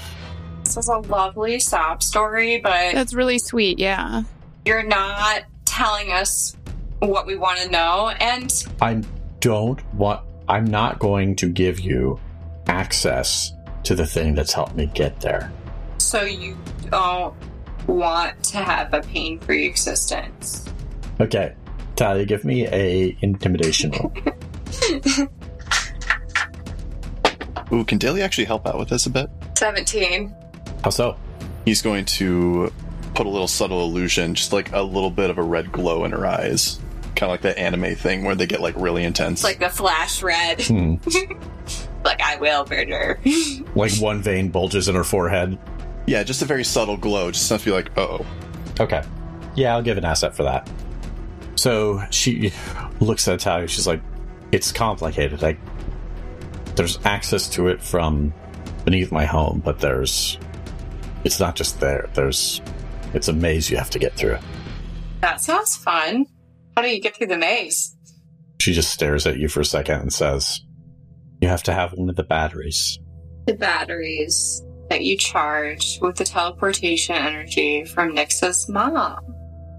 [0.64, 4.22] This is a lovely sob story, but That's really sweet, yeah.
[4.66, 6.56] you're not telling us
[6.98, 8.10] what we want to know.
[8.20, 9.02] And I
[9.40, 12.20] don't want, I'm not going to give you
[12.66, 13.52] access
[13.84, 15.50] to the thing that's helped me get there.
[15.98, 16.56] so you
[16.90, 17.34] don't
[17.86, 20.66] want to have a pain free existence.
[21.20, 21.54] Okay,
[21.96, 24.12] Talia, give me a intimidation roll.
[27.72, 29.30] Ooh, can Dilly actually help out with this a bit?
[29.56, 30.34] 17.
[30.82, 31.16] How so?
[31.64, 32.72] He's going to
[33.14, 36.10] put a little subtle illusion, just like a little bit of a red glow in
[36.12, 36.80] her eyes.
[37.16, 39.40] Kind of like that anime thing where they get like really intense.
[39.40, 40.62] It's like the flash red.
[40.62, 40.94] Hmm.
[42.04, 43.20] like, I will murder.
[43.74, 45.58] Like one vein bulges in her forehead.
[46.10, 48.26] Yeah, just a very subtle glow, just enough to be like, oh.
[48.80, 49.00] Okay.
[49.54, 50.68] Yeah, I'll give an asset for that.
[51.54, 52.52] So she
[52.98, 53.68] looks at Talia.
[53.68, 54.02] She's like,
[54.50, 55.40] "It's complicated.
[55.40, 55.60] Like,
[56.74, 58.34] there's access to it from
[58.84, 60.36] beneath my home, but there's,
[61.22, 62.08] it's not just there.
[62.14, 62.60] There's,
[63.14, 64.38] it's a maze you have to get through."
[65.20, 66.26] that sounds fun.
[66.74, 67.94] How do you get through the maze?
[68.58, 70.60] She just stares at you for a second and says,
[71.40, 72.98] "You have to have one of the batteries."
[73.46, 74.64] The batteries.
[74.90, 79.18] That you charge with the teleportation energy from Nix's mom.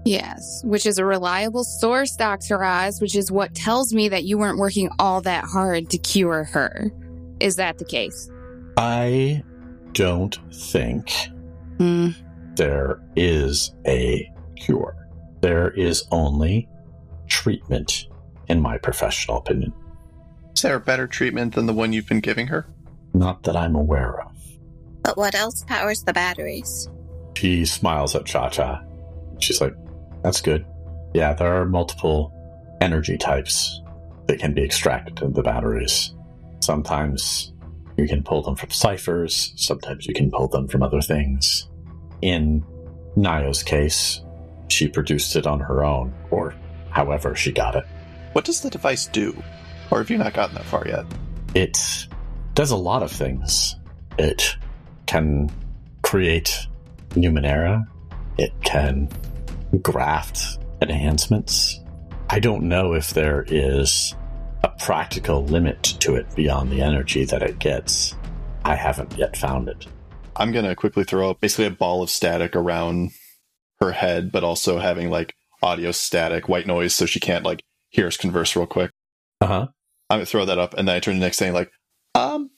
[0.04, 2.64] Yes, which is a reliable source, Dr.
[2.64, 6.44] Oz, which is what tells me that you weren't working all that hard to cure
[6.44, 6.90] her.
[7.38, 8.28] Is that the case?
[8.76, 9.44] I
[9.92, 11.12] don't think
[11.78, 12.08] Hmm.
[12.56, 14.96] there is a cure.
[15.40, 16.68] There is only
[17.28, 18.06] treatment,
[18.48, 19.72] in my professional opinion.
[20.56, 22.66] Is there a better treatment than the one you've been giving her?
[23.14, 24.31] Not that I'm aware of.
[25.02, 26.88] But what else powers the batteries?
[27.36, 28.82] She smiles at Cha Cha.
[29.40, 29.74] She's like,
[30.22, 30.64] That's good.
[31.14, 32.32] Yeah, there are multiple
[32.80, 33.80] energy types
[34.26, 36.14] that can be extracted in the batteries.
[36.60, 37.52] Sometimes
[37.96, 41.68] you can pull them from ciphers, sometimes you can pull them from other things.
[42.22, 42.64] In
[43.16, 44.22] Nayo's case,
[44.68, 46.54] she produced it on her own, or
[46.90, 47.84] however she got it.
[48.32, 49.40] What does the device do?
[49.90, 51.04] Or have you not gotten that far yet?
[51.54, 51.78] It
[52.54, 53.76] does a lot of things.
[54.18, 54.56] It
[55.12, 55.50] can
[56.00, 56.66] create
[57.10, 57.84] Numenera.
[58.38, 59.10] It can
[59.82, 61.80] graft enhancements.
[62.30, 64.14] I don't know if there is
[64.64, 68.16] a practical limit to it beyond the energy that it gets.
[68.64, 69.86] I haven't yet found it.
[70.34, 73.10] I'm going to quickly throw up basically a ball of static around
[73.80, 78.06] her head, but also having like audio static, white noise, so she can't like hear
[78.06, 78.90] us converse real quick.
[79.42, 79.66] Uh huh.
[80.08, 81.70] I'm going to throw that up, and then I turn to the next thing like,
[82.14, 82.48] um,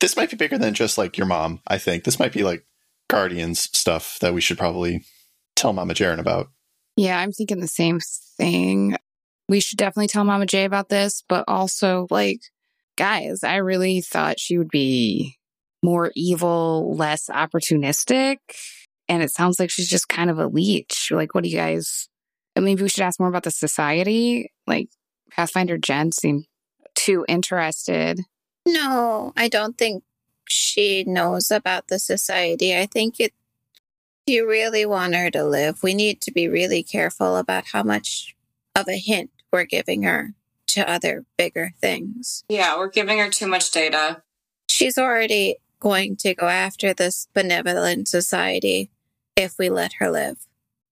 [0.00, 2.04] this might be bigger than just like your mom, I think.
[2.04, 2.66] This might be like
[3.08, 5.04] Guardians stuff that we should probably
[5.56, 6.48] tell Mama Jaren about.
[6.96, 8.00] Yeah, I'm thinking the same
[8.36, 8.96] thing.
[9.48, 12.40] We should definitely tell Mama J about this, but also, like,
[12.96, 15.36] guys, I really thought she would be
[15.82, 18.36] more evil, less opportunistic.
[19.08, 21.10] And it sounds like she's just kind of a leech.
[21.10, 22.08] Like, what do you guys?
[22.56, 24.50] Maybe we should ask more about the society.
[24.66, 24.88] Like,
[25.30, 26.46] Pathfinder Jen seemed
[26.94, 28.20] too interested.
[28.66, 30.04] No, I don't think
[30.48, 32.76] she knows about the society.
[32.76, 33.32] I think it.
[34.26, 37.82] If you really want her to live, we need to be really careful about how
[37.82, 38.34] much
[38.74, 40.32] of a hint we're giving her
[40.68, 42.42] to other bigger things.
[42.48, 44.22] Yeah, we're giving her too much data.
[44.70, 48.90] She's already going to go after this benevolent society
[49.36, 50.38] if we let her live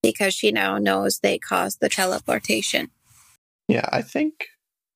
[0.03, 2.91] because she now knows they caused the teleportation.
[3.69, 4.49] Yeah, I think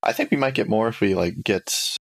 [0.02, 1.96] I think we might get more if we like get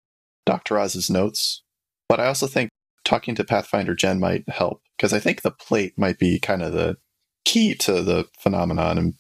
[0.46, 0.80] Dr.
[0.80, 1.64] Oz's notes.
[2.08, 2.70] But I also think
[3.04, 6.74] talking to Pathfinder Jen might help because I think the plate might be kind of
[6.74, 6.98] the
[7.46, 9.14] key to the phenomenon and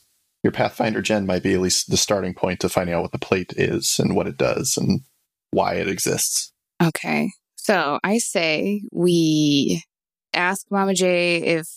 [0.43, 3.17] your Pathfinder Jen might be at least the starting point to finding out what the
[3.17, 5.01] plate is and what it does and
[5.49, 6.51] why it exists.
[6.83, 7.31] Okay.
[7.55, 9.83] So I say we
[10.35, 11.67] ask Mama J if,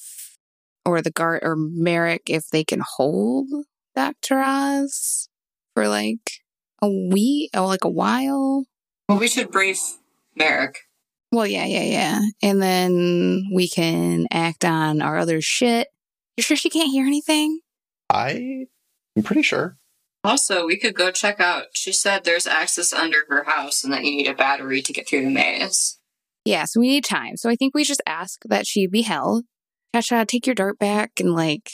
[0.84, 3.46] or the guard or Merrick if they can hold
[3.94, 4.38] Dr.
[4.38, 5.30] Oz
[5.74, 6.42] for like
[6.82, 8.64] a week or oh, like a while.
[9.08, 9.80] Well, we should brief
[10.36, 10.80] Merrick.
[11.32, 12.20] Well, yeah, yeah, yeah.
[12.42, 15.88] And then we can act on our other shit.
[16.36, 17.60] You sure she can't hear anything?
[18.10, 18.66] I
[19.16, 19.76] am pretty sure.
[20.24, 21.66] Also, we could go check out.
[21.72, 25.08] She said there's access under her house and that you need a battery to get
[25.08, 25.98] through the maze.
[26.44, 27.36] Yeah, so we need time.
[27.36, 29.44] So I think we just ask that she be held.
[30.00, 31.72] Cha take your dart back and like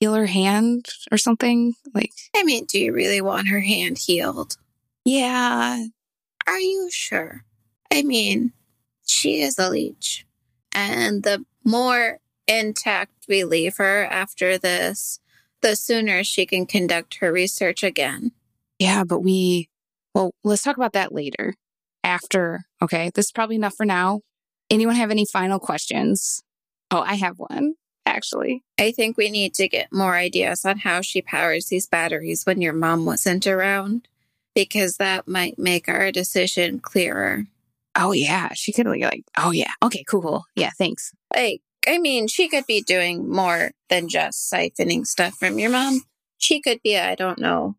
[0.00, 1.74] heal her hand or something.
[1.92, 4.56] Like, I mean, do you really want her hand healed?
[5.04, 5.84] yeah,
[6.46, 7.44] Are you sure?
[7.92, 8.52] I mean,
[9.06, 10.26] she is a leech.
[10.72, 15.20] And the more intact we leave her after this,
[15.62, 18.32] the sooner she can conduct her research again.
[18.78, 19.68] yeah, but we,
[20.14, 21.54] well, let's talk about that later.
[22.02, 24.20] After, okay, this is probably enough for now.
[24.68, 26.42] Anyone have any final questions?
[26.90, 28.62] Oh, I have one, actually.
[28.78, 32.60] I think we need to get more ideas on how she powers these batteries when
[32.60, 34.06] your mom wasn't around,
[34.54, 37.46] because that might make our decision clearer.
[37.96, 40.44] Oh, yeah, she could like, like, oh, yeah, okay, cool, cool.
[40.56, 41.12] Yeah, thanks.
[41.34, 46.02] Like, I mean, she could be doing more than just siphoning stuff from your mom.
[46.38, 47.76] She could be, I don't know,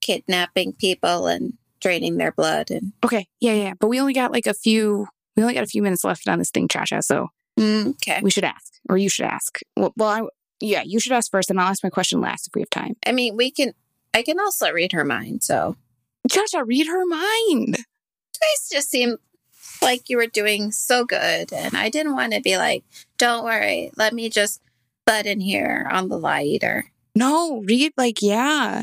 [0.00, 2.70] kidnapping people and draining their blood.
[2.70, 5.68] And Okay, yeah, yeah, but we only got like a few, we only got a
[5.68, 8.20] few minutes left on this thing, Chacha, so Mm, okay.
[8.22, 9.60] we should ask, or you should ask.
[9.76, 10.22] Well, well I,
[10.60, 12.96] yeah, you should ask first, and I'll ask my question last if we have time.
[13.06, 13.72] I mean, we can.
[14.14, 15.42] I can also read her mind.
[15.42, 15.76] So
[16.30, 17.76] Chacha, read her mind.
[17.78, 19.16] you guys just seem
[19.82, 22.84] like you were doing so good, and I didn't want to be like,
[23.18, 24.60] "Don't worry, let me just
[25.04, 28.82] butt in here on the lie eater." No, read like yeah.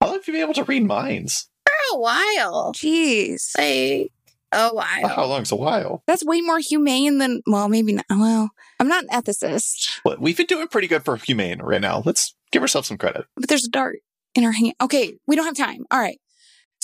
[0.00, 1.48] How long have you been able to read minds?
[1.66, 4.12] For a while, Jeez, like
[4.52, 5.08] a while.
[5.08, 6.02] How long's a while?
[6.06, 8.06] that's way more humane than well, maybe not.
[8.10, 12.02] Well, I'm not an ethicist, But we've been doing pretty good for humane right now.
[12.04, 13.26] Let's give ourselves some credit.
[13.36, 13.98] but there's a dart
[14.34, 14.74] in her hand.
[14.80, 15.84] Okay, we don't have time.
[15.90, 16.20] All right.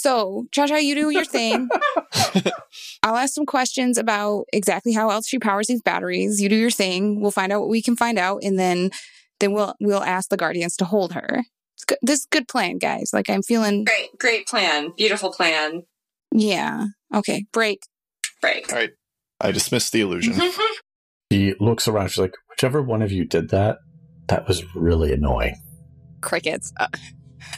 [0.04, 1.66] So, Cha Cha, you do your thing.
[3.02, 6.42] I'll ask some questions about exactly how else she powers these batteries.
[6.42, 7.22] You do your thing.
[7.22, 8.90] We'll find out what we can find out, and then
[9.40, 11.44] then we'll we'll ask the guardians to hold her.
[11.76, 11.96] It's good.
[12.02, 13.12] This is a good plan, guys.
[13.14, 13.84] Like I'm feeling.
[13.84, 14.92] Great, great plan.
[14.94, 15.84] Beautiful plan.
[16.32, 16.88] Yeah.
[17.14, 17.46] Okay.
[17.50, 17.80] Break.
[18.42, 18.70] Break.
[18.70, 18.90] All right.
[19.40, 20.34] I dismiss the illusion.
[21.30, 22.08] He looks around.
[22.08, 23.78] She's like, whichever one of you did that,
[24.28, 25.56] that was really annoying.
[26.20, 26.72] Crickets.
[26.78, 26.88] Uh,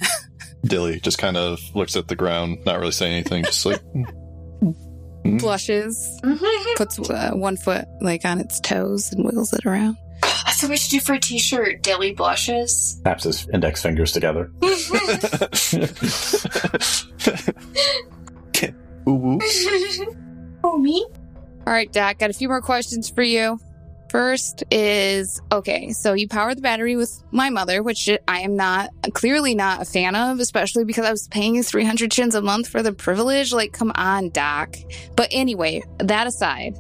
[0.67, 3.83] Dilly just kind of looks at the ground, not really saying anything, just like,
[5.39, 6.21] blushes.
[6.77, 9.97] Puts uh, one foot like on its toes and wiggles it around.
[10.23, 11.83] That's what we should do for a t-shirt.
[11.83, 12.99] Dilly blushes.
[13.03, 14.51] Snaps his index fingers together.
[19.09, 19.41] ooh, ooh.
[20.65, 21.07] oh, me?
[21.67, 23.59] All right, Doc, got a few more questions for you.
[24.17, 28.89] First is okay, so you power the battery with my mother, which I am not
[29.13, 32.67] clearly not a fan of, especially because I was paying you 300 shins a month
[32.67, 33.53] for the privilege.
[33.53, 34.75] Like, come on, Doc.
[35.17, 36.79] But anyway, that aside,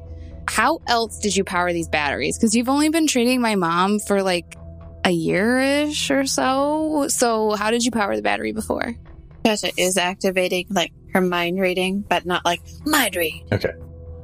[0.49, 2.39] how else did you power these batteries?
[2.39, 4.57] Because you've only been treating my mom for like
[5.05, 7.07] a year ish or so.
[7.09, 8.95] So, how did you power the battery before?
[9.45, 13.45] Tasha is activating like her mind reading, but not like mind read.
[13.53, 13.75] Okay.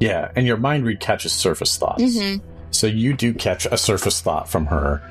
[0.01, 2.03] Yeah, and your mind read catches surface thoughts.
[2.03, 2.52] Mm-hmm.
[2.73, 5.03] So you do catch a surface thought from her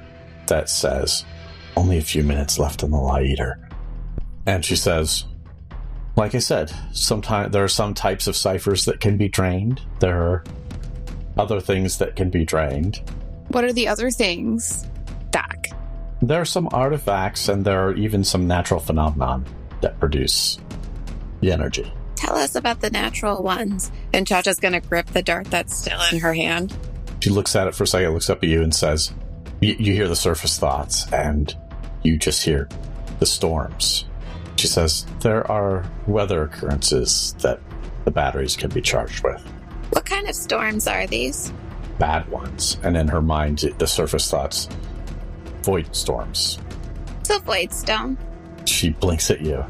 [0.48, 1.26] that says,
[1.78, 3.70] only a few minutes left in the light eater.
[4.46, 5.26] And she says,
[6.16, 9.82] like I said, sometimes there are some types of ciphers that can be drained.
[10.00, 10.44] There are
[11.38, 13.02] other things that can be drained.
[13.50, 14.88] What are the other things,
[15.30, 15.56] Doc?
[16.22, 19.46] There are some artifacts and there are even some natural phenomenon
[19.82, 20.60] that produce
[21.40, 21.92] the energy.
[22.16, 23.92] Tell us about the natural ones.
[24.14, 26.76] And Chacha's going to grip the dart that's still in her hand.
[27.22, 29.14] She looks at it for a second, looks up at you, and says,
[29.62, 31.56] you, you hear the surface thoughts, and
[32.04, 32.68] you just hear
[33.20, 34.06] the storms.
[34.58, 37.60] She says, There are weather occurrences that
[38.06, 39.42] the batteries can be charged with,
[39.92, 41.54] What kind of storms are these?
[42.00, 42.78] bad ones.
[42.82, 44.68] And in her mind, the surface thoughts,
[45.62, 46.58] void storms.
[47.22, 48.18] So Voidstone.
[48.66, 49.64] She blinks at you,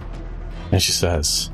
[0.72, 1.50] and she says,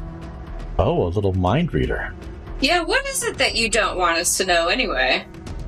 [0.78, 2.14] Oh, a little mind reader.
[2.60, 5.26] Yeah, what is it that you don't want us to know anyway?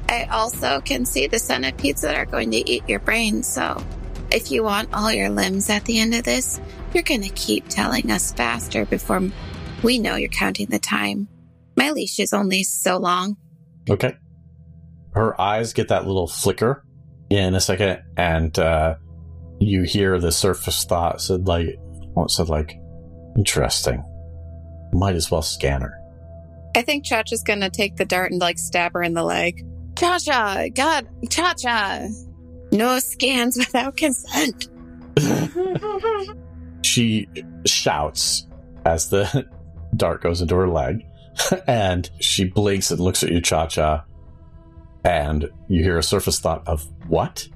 [0.09, 3.81] I also can see the centipedes that are going to eat your brain, so
[4.31, 6.59] if you want all your limbs at the end of this,
[6.95, 9.21] you're going to keep telling us faster before
[9.83, 11.27] we know you're counting the time.
[11.77, 13.37] My leash is only so long.
[13.87, 14.15] Okay.
[15.13, 16.83] Her eyes get that little flicker
[17.29, 18.95] in a second, and uh,
[19.59, 21.67] you hear the surface thought said like,
[22.13, 22.79] what said like,
[23.37, 24.03] interesting.
[24.91, 25.93] Might as well scan her.
[26.75, 29.63] I think Chacha's going to take the dart and like stab her in the leg.
[29.99, 32.07] Cha Cha, God, Cha Cha.
[32.71, 34.67] No scans without consent.
[36.81, 37.27] She
[37.65, 38.47] shouts
[38.85, 39.45] as the
[39.95, 41.05] dart goes into her leg,
[41.67, 44.05] and she blinks and looks at you, Cha Cha,
[45.03, 47.47] and you hear a surface thought of what?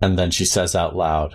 [0.00, 1.34] And then she says out loud,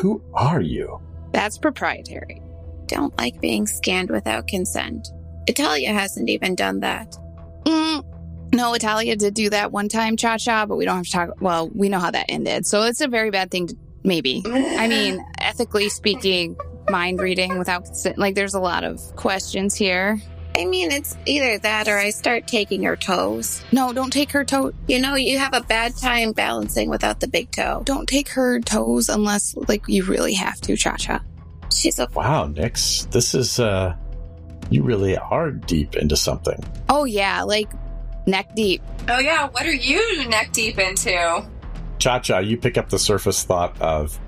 [0.00, 1.00] Who are you?
[1.32, 2.42] That's proprietary.
[2.86, 5.08] Don't like being scanned without consent.
[5.48, 7.16] Atalia hasn't even done that.
[7.64, 8.04] Mm,
[8.52, 11.40] no, Atalia did do that one time, Cha Cha, but we don't have to talk.
[11.40, 12.66] Well, we know how that ended.
[12.66, 14.42] So it's a very bad thing to maybe.
[14.46, 16.56] I mean, ethically speaking,
[16.88, 20.20] mind reading without consent, like there's a lot of questions here.
[20.56, 23.62] I mean, it's either that or I start taking her toes.
[23.70, 24.72] No, don't take her toe.
[24.88, 27.82] You know, you have a bad time balancing without the big toe.
[27.84, 31.22] Don't take her toes unless like you really have to, Cha Cha.
[31.72, 33.94] She's a Wow, Nix, this is, uh,
[34.70, 36.62] you really are deep into something.
[36.88, 37.70] Oh yeah, like
[38.26, 38.82] neck deep.
[39.08, 41.46] oh yeah, what are you neck deep into?
[41.98, 44.18] Cha Cha, you pick up the surface thought of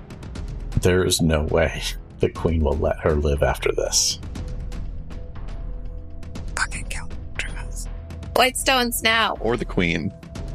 [0.81, 1.81] there is no way
[2.19, 4.19] the queen will let her live after this.
[6.55, 7.87] Fucking kill Travis.
[8.35, 9.35] white stones now.
[9.39, 10.13] Or the queen.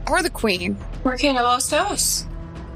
[0.08, 0.76] Or the queen.
[1.04, 2.26] Working a Los Dos.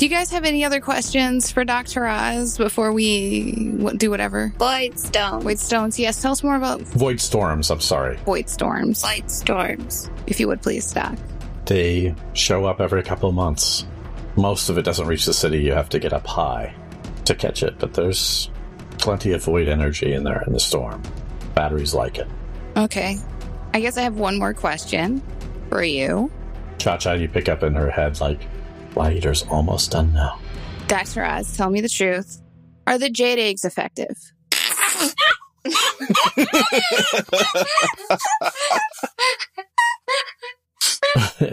[0.02, 2.04] Do you guys have any other questions for Dr.
[2.08, 4.52] Oz before we do whatever?
[4.58, 5.44] Void stones.
[5.44, 5.96] Void stones.
[5.96, 8.16] Yes, tell us more about Void storms, I'm sorry.
[8.26, 10.10] void storms, Light storms.
[10.26, 11.16] if you would please, Doc.
[11.66, 13.86] They show up every couple of months.
[14.34, 15.60] Most of it doesn't reach the city.
[15.60, 16.74] You have to get up high
[17.26, 18.50] to catch it, but there's
[18.98, 21.00] plenty of void energy in there in the storm.
[21.54, 22.26] Batteries like it.
[22.76, 23.18] Okay.
[23.72, 25.22] I guess I have one more question
[25.68, 26.28] for you.
[26.78, 28.40] Cha Cha, you pick up in her head like,
[28.96, 30.38] Light Eater's almost done now.
[30.88, 31.24] Dr.
[31.24, 32.40] Oz, tell me the truth.
[32.86, 34.16] Are the jade eggs effective?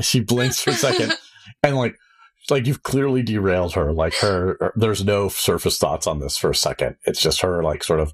[0.02, 1.14] she blinks for a second
[1.64, 1.96] and like
[2.50, 6.50] like you've clearly derailed her like her, her- there's no surface thoughts on this for
[6.50, 8.12] a second it's just her like sort of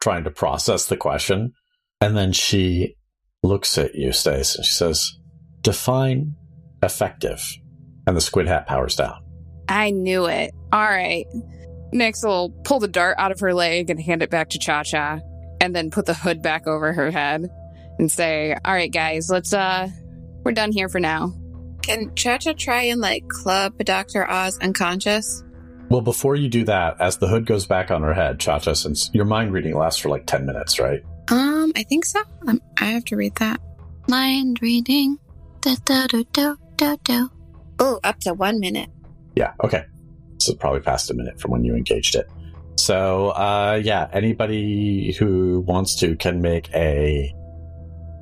[0.00, 1.52] trying to process the question.
[2.00, 2.94] And then she
[3.42, 5.18] looks at you, Stace, and she says,
[5.62, 6.34] Define
[6.82, 7.40] effective.
[8.08, 9.22] And the squid hat powers down.
[9.68, 10.54] I knew it.
[10.72, 11.26] All right.
[11.92, 14.82] Nyx will pull the dart out of her leg and hand it back to Cha
[14.82, 15.20] Cha,
[15.60, 17.50] and then put the hood back over her head
[17.98, 19.88] and say, All right, guys, let's, uh,
[20.42, 21.34] we're done here for now.
[21.82, 24.26] Can Cha Cha try and like club Dr.
[24.26, 25.44] Oz unconscious?
[25.90, 28.72] Well, before you do that, as the hood goes back on her head, Cha Cha,
[28.72, 31.02] since your mind reading lasts for like 10 minutes, right?
[31.30, 32.22] Um, I think so.
[32.46, 33.60] Um, I have to read that.
[34.08, 35.18] Mind reading.
[35.60, 37.28] Da da da da da da.
[37.78, 38.90] Oh, up to one minute.
[39.34, 39.84] Yeah, okay.
[40.38, 42.28] So probably past a minute from when you engaged it.
[42.76, 47.34] So, uh, yeah, anybody who wants to can make a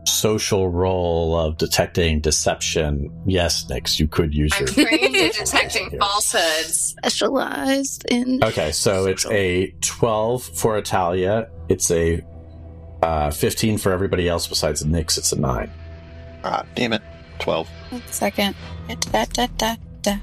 [0.06, 3.10] social roll of detecting deception.
[3.26, 4.86] Yes, Nix, you could use I'm your.
[4.88, 6.94] trained in detecting falsehoods.
[6.98, 8.42] Specialized in.
[8.42, 11.48] Okay, so it's a 12 for Atalia.
[11.68, 12.24] It's a
[13.02, 15.18] uh, 15 for everybody else besides Nix.
[15.18, 15.70] It's a 9.
[16.44, 17.02] Ah, damn it.
[17.40, 17.68] 12.
[18.10, 18.56] Second.
[18.88, 20.16] Da, da, da, da.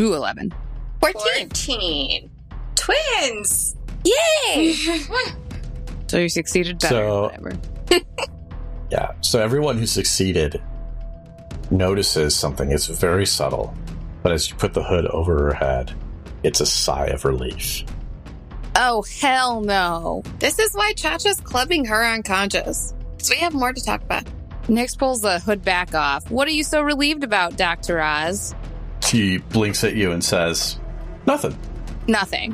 [0.00, 0.52] Ooh, 11.
[1.00, 1.48] 14.
[1.48, 2.30] 14.
[2.74, 3.76] Twins!
[4.04, 4.74] Yay!
[6.08, 6.94] So you succeeded better.
[6.96, 7.52] So- whatever.
[8.90, 10.60] Yeah, so everyone who succeeded
[11.70, 12.72] notices something.
[12.72, 13.72] It's very subtle.
[14.24, 15.92] But as you put the hood over her head,
[16.42, 17.84] it's a sigh of relief.
[18.74, 20.24] Oh, hell no.
[20.40, 22.92] this is why Chacha's clubbing her unconscious.
[23.18, 24.24] So we have more to talk about.
[24.64, 26.30] Nyx pulls the hood back off.
[26.30, 28.00] What are you so relieved about, Dr.
[28.00, 28.54] Oz?
[29.02, 30.78] She blinks at you and says,
[31.26, 31.58] Nothing.
[32.06, 32.52] Nothing.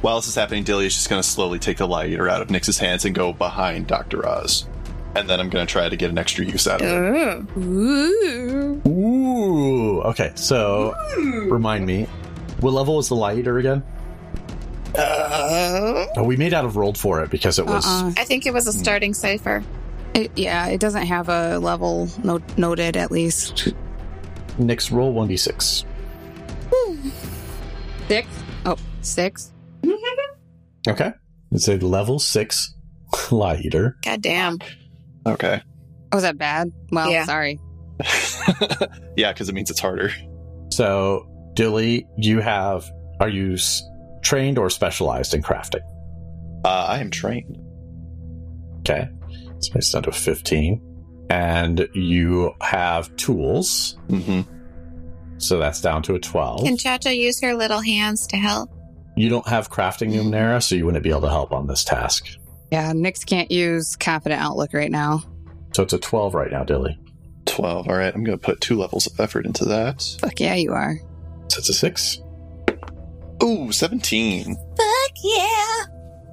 [0.00, 2.48] While this is happening, Dilly is just going to slowly take the lighter out of
[2.48, 4.26] Nyx's hands and go behind Dr.
[4.26, 4.66] Oz.
[5.16, 7.58] And then I'm going to try to get an extra use out of it.
[7.58, 8.80] Ooh.
[8.86, 8.88] Ooh.
[8.88, 10.00] Ooh.
[10.02, 10.94] Okay, so
[11.50, 12.04] remind me,
[12.60, 13.82] what level was the lighter again?
[14.96, 17.84] Uh, Oh, we made out of rolled for it because it was.
[17.86, 18.12] Uh-uh.
[18.16, 19.62] I think it was a starting cipher.
[20.18, 23.72] It, yeah, it doesn't have a level no- noted, at least.
[24.58, 25.84] Nyx roll 1d6.
[28.08, 28.26] Six?
[28.66, 29.52] Oh, six?
[30.88, 31.12] Okay.
[31.52, 32.74] It's a level 6
[33.30, 33.96] light eater.
[34.02, 34.58] God damn.
[35.26, 35.60] Okay.
[36.12, 36.72] Oh, is that bad?
[36.90, 37.24] Well, Yeah.
[37.26, 37.60] sorry.
[39.16, 40.10] yeah, because it means it's harder.
[40.72, 42.90] So, Dilly, you have.
[43.20, 43.82] Are you s-
[44.22, 45.82] trained or specialized in crafting?
[46.64, 47.58] Uh, I am trained.
[48.80, 49.08] Okay.
[49.60, 50.80] So it's down to 15.
[51.30, 53.98] And you have tools.
[54.08, 54.40] hmm
[55.38, 56.64] So that's down to a 12.
[56.64, 58.70] Can Cha Cha use her little hands to help?
[59.16, 62.28] You don't have crafting Numenera, so you wouldn't be able to help on this task.
[62.70, 65.22] Yeah, Nyx can't use Confident Outlook right now.
[65.74, 66.98] So it's a 12 right now, Dilly.
[67.46, 67.88] 12.
[67.88, 70.16] All right, I'm going to put two levels of effort into that.
[70.20, 70.96] Fuck yeah, you are.
[71.48, 72.20] So it's a 6.
[73.42, 74.54] Ooh, 17.
[74.54, 75.84] Fuck yeah.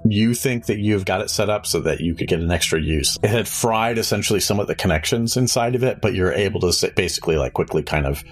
[0.07, 2.79] You think that you've got it set up so that you could get an extra
[2.79, 3.17] use.
[3.23, 6.91] It had fried essentially some of the connections inside of it, but you're able to
[6.95, 8.23] basically like quickly kind of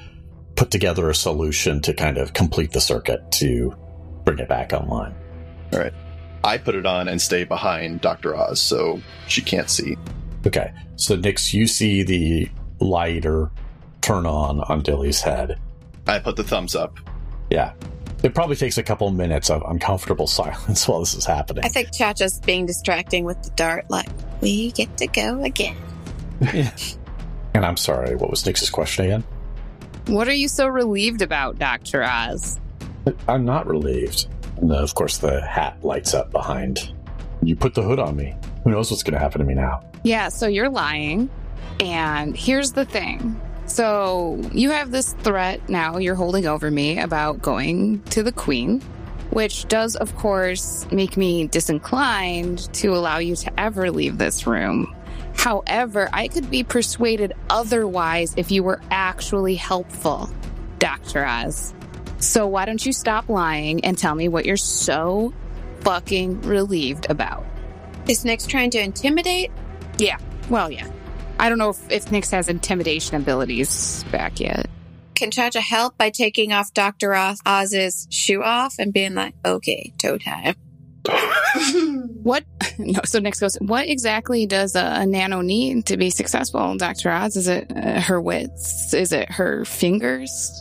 [0.56, 3.76] put together a solution to kind of complete the circuit to
[4.24, 5.16] bring it back online.
[5.74, 5.94] All right.
[6.44, 8.36] I put it on and stay behind Dr.
[8.36, 9.98] Oz, so she can't see.
[10.46, 10.72] Okay.
[10.96, 12.50] So Nix, you see the
[12.80, 13.50] lighter
[14.02, 15.60] turn on on Dilly's head.
[16.06, 17.00] I put the thumbs up.
[17.50, 17.74] Yeah.
[18.24, 21.64] It probably takes a couple minutes of uncomfortable silence while this is happening.
[21.66, 24.08] I think Chacha's being distracting with the dart, like,
[24.42, 25.78] we get to go again.
[27.54, 29.24] And I'm sorry, what was Nix's question again?
[30.08, 32.04] What are you so relieved about, Dr.
[32.04, 32.60] Oz?
[33.28, 34.28] I'm not relieved.
[34.58, 36.92] And then, of course, the hat lights up behind.
[37.42, 38.36] You put the hood on me.
[38.64, 39.84] Who knows what's going to happen to me now?
[40.04, 41.30] Yeah, so you're lying.
[41.80, 43.40] And here's the thing.
[43.74, 48.82] So you have this threat now you're holding over me about going to the queen,
[49.32, 54.96] which does, of course, make me disinclined to allow you to ever leave this room.
[55.36, 60.30] However, I could be persuaded otherwise if you were actually helpful,
[60.78, 61.26] Dr.
[61.26, 61.74] Oz.
[62.20, 65.34] So why don't you stop lying and tell me what you're so
[65.80, 67.44] fucking relieved about?
[68.08, 69.50] Is Nyx trying to intimidate?
[69.98, 70.20] Yeah.
[70.48, 70.88] Well, yeah.
[71.40, 74.70] I don't know if, if Nyx has intimidation abilities back yet.
[75.16, 77.14] Can Cha Cha help by taking off Dr.
[77.16, 80.56] Oz's shoe off and being like, okay, toe time?
[82.24, 82.46] What?
[82.80, 87.12] No, so Nyx goes, What exactly does a, a nano need to be successful, Dr.
[87.12, 87.36] Oz?
[87.36, 88.94] Is it uh, her wits?
[88.94, 90.52] Is it her fingers?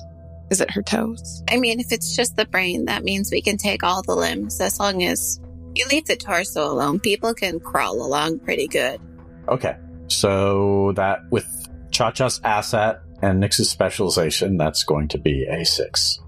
[0.50, 1.42] Is it her toes?
[1.50, 4.60] I mean, if it's just the brain, that means we can take all the limbs
[4.60, 5.40] as long as
[5.74, 7.00] you leave the torso alone.
[7.00, 9.00] People can crawl along pretty good.
[9.48, 9.74] Okay.
[10.08, 11.46] So that with
[11.90, 16.18] Cha Cha's asset and Nix's specialization, that's going to be a six.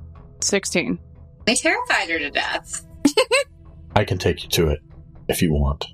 [0.41, 0.99] 16.
[1.49, 2.87] I terrified her to death.
[3.97, 4.81] I can take you to it.
[5.29, 5.87] if you want.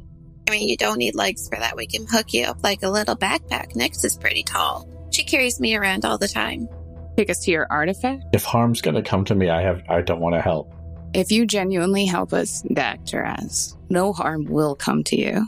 [0.49, 1.77] I mean, you don't need legs for that.
[1.77, 3.77] We can hook you up like a little backpack.
[3.77, 4.89] Nix is pretty tall.
[5.11, 6.69] She carries me around all the time.
[7.17, 8.25] Take us to your artifact.
[8.33, 10.73] If harm's going to come to me, I have I don't want to help.
[11.15, 13.27] If you genuinely help us, Dr.
[13.27, 15.47] Oz, no harm will come to you.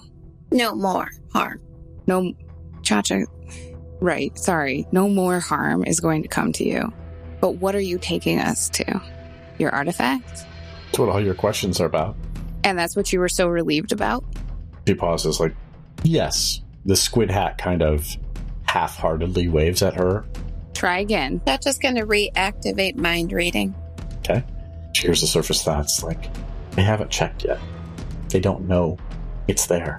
[0.50, 1.60] No more harm.
[2.06, 2.32] No,
[2.82, 3.20] Cha Cha,
[4.00, 4.86] right, sorry.
[4.92, 6.92] No more harm is going to come to you.
[7.40, 9.02] But what are you taking us to?
[9.58, 10.46] Your artifact?
[10.86, 12.16] That's what all your questions are about.
[12.64, 14.24] And that's what you were so relieved about?
[14.86, 15.54] She pauses, like,
[16.02, 16.60] yes.
[16.84, 18.06] The squid hat kind of
[18.64, 20.24] half heartedly waves at her.
[20.74, 21.40] Try again.
[21.44, 23.74] That's just going to reactivate mind reading.
[24.18, 24.44] Okay.
[24.94, 26.28] She hears the surface thoughts, like,
[26.72, 27.58] they haven't checked yet.
[28.28, 28.98] They don't know
[29.48, 29.96] it's there.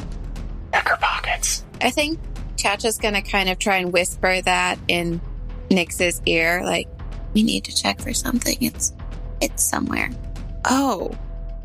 [0.73, 1.65] Check her pockets.
[1.83, 2.19] I think
[2.57, 5.21] Chacha's going to kind of try and whisper that in
[5.69, 6.87] Nyx's ear, like,
[7.33, 8.57] we need to check for something.
[8.61, 8.93] It's
[9.41, 10.09] it's somewhere.
[10.65, 11.11] Oh,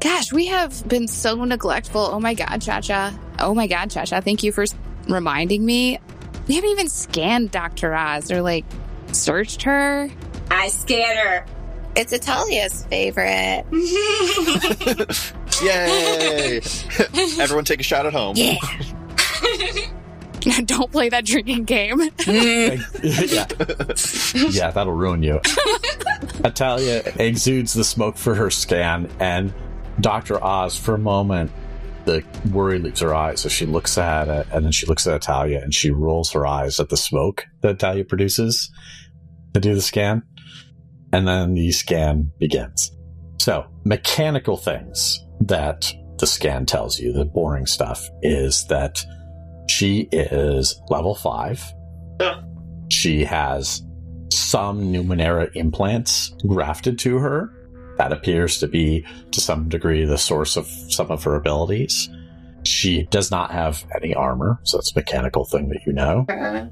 [0.00, 2.00] gosh, we have been so neglectful.
[2.00, 3.18] Oh my God, Chacha.
[3.38, 4.20] Oh my God, Chacha.
[4.22, 4.64] Thank you for
[5.08, 5.98] reminding me.
[6.48, 7.94] We haven't even scanned Dr.
[7.94, 8.64] Oz or like
[9.12, 10.10] searched her.
[10.50, 11.46] I scared her.
[11.94, 13.64] It's Atalia's favorite.
[15.62, 16.60] Yay!
[17.42, 18.36] Everyone take a shot at home.
[18.36, 18.56] Yeah.
[20.64, 22.01] Don't play that drinking game.
[22.26, 22.76] yeah.
[24.51, 25.41] yeah, that'll ruin you.
[26.45, 29.53] Atalia exudes the smoke for her scan, and
[30.01, 30.43] Dr.
[30.43, 31.51] Oz, for a moment,
[32.05, 33.41] the worry leaves her eyes.
[33.41, 36.47] So she looks at it, and then she looks at Atalia, and she rolls her
[36.47, 38.70] eyes at the smoke that Atalia produces
[39.55, 40.22] to do the scan.
[41.12, 42.93] And then the scan begins.
[43.39, 49.03] So, mechanical things that the scan tells you, the boring stuff, is that
[49.68, 51.62] she is level five.
[52.90, 53.82] She has
[54.30, 57.52] some Numenera implants grafted to her.
[57.98, 62.08] That appears to be, to some degree, the source of some of her abilities.
[62.64, 66.24] She does not have any armor, so it's a mechanical thing that you know.
[66.28, 66.66] Uh-huh.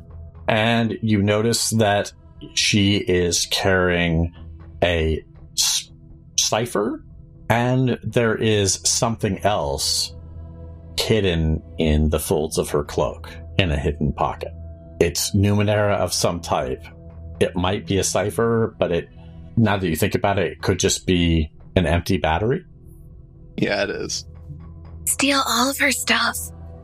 [0.49, 2.13] And you notice that
[2.55, 4.33] she is carrying
[4.83, 5.25] a
[6.39, 7.05] cipher,
[7.51, 10.16] and there is something else
[11.01, 14.53] hidden in the folds of her cloak in a hidden pocket.
[15.01, 16.85] It's Numenera of some type.
[17.41, 19.09] It might be a cipher, but it,
[19.57, 22.65] now that you think about it, it could just be an empty battery.
[23.57, 24.27] Yeah, it is.
[25.05, 26.37] Steal all of her stuff.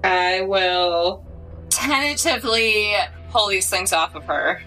[0.04, 1.26] I will
[1.70, 2.94] tentatively
[3.30, 4.62] pull these things off of her.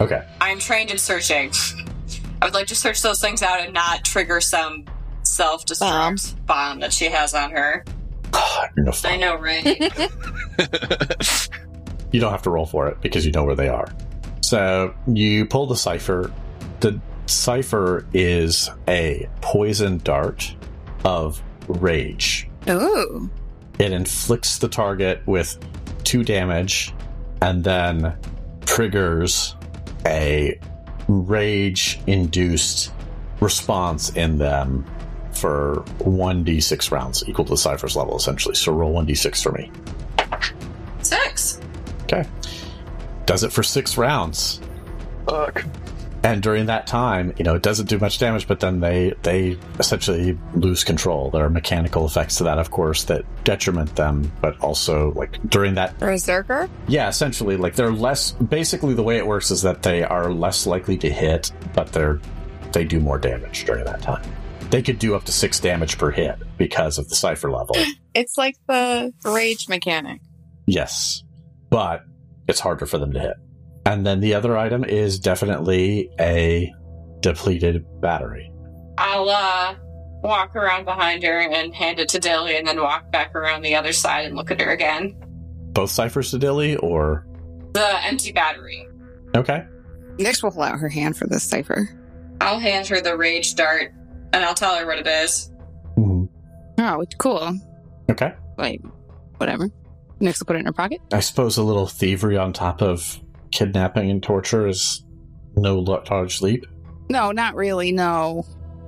[0.00, 0.24] Okay.
[0.40, 1.52] I'm trained in searching.
[2.40, 4.84] I would like to search those things out and not trigger some
[5.22, 7.84] self destruct bomb that she has on her.
[8.76, 10.08] You're no I know, right?
[12.12, 13.86] You don't have to roll for it because you know where they are.
[14.40, 16.32] So you pull the cipher.
[16.80, 20.54] The cipher is a poison dart
[21.04, 22.48] of rage.
[22.68, 23.30] Ooh.
[23.78, 25.58] It inflicts the target with
[26.04, 26.94] two damage
[27.42, 28.16] and then
[28.64, 29.54] triggers
[30.06, 30.58] a
[31.08, 32.92] rage induced
[33.40, 34.84] response in them
[35.38, 38.54] for 1d6 rounds, equal to the cipher's level essentially.
[38.54, 39.70] So roll 1d6 for me.
[41.02, 41.60] Six.
[42.04, 42.26] Okay.
[43.26, 44.60] Does it for six rounds.
[45.26, 45.64] Fuck.
[46.24, 49.56] And during that time, you know, it doesn't do much damage, but then they they
[49.78, 51.30] essentially lose control.
[51.30, 55.74] There are mechanical effects to that, of course, that detriment them, but also like during
[55.74, 56.68] that Berserker?
[56.88, 60.66] yeah, essentially like they're less basically the way it works is that they are less
[60.66, 62.20] likely to hit, but they're
[62.72, 64.22] they do more damage during that time.
[64.70, 67.76] They could do up to six damage per hit because of the cipher level.
[68.14, 70.20] It's like the rage mechanic.
[70.66, 71.22] Yes,
[71.70, 72.00] but
[72.48, 73.34] it's harder for them to hit.
[73.86, 76.72] And then the other item is definitely a
[77.20, 78.50] depleted battery.
[78.96, 79.76] I'll uh
[80.24, 83.76] walk around behind her and hand it to Dilly and then walk back around the
[83.76, 85.14] other side and look at her again.
[85.72, 87.24] Both ciphers to Dilly, or
[87.74, 88.84] The empty battery.
[89.36, 89.64] okay,
[90.16, 91.88] Nyx will hold out her hand for this cipher.
[92.40, 93.92] I'll hand her the rage dart
[94.32, 95.50] and I'll tell her what it is.
[95.96, 96.28] Mhm.
[96.78, 97.52] Oh, cool.
[98.10, 98.32] okay.
[98.56, 98.80] Like,
[99.38, 99.68] whatever.
[100.20, 101.00] Nyx will put it in her pocket.
[101.12, 103.20] I suppose a little thievery on top of
[103.52, 105.04] kidnapping and torture is
[105.56, 106.66] no large leap.
[107.08, 107.92] No, not really.
[107.92, 108.44] No.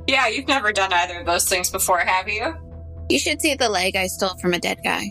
[0.07, 2.55] Yeah, you've never done either of those things before, have you?
[3.09, 5.05] You should see the leg I stole from a dead guy.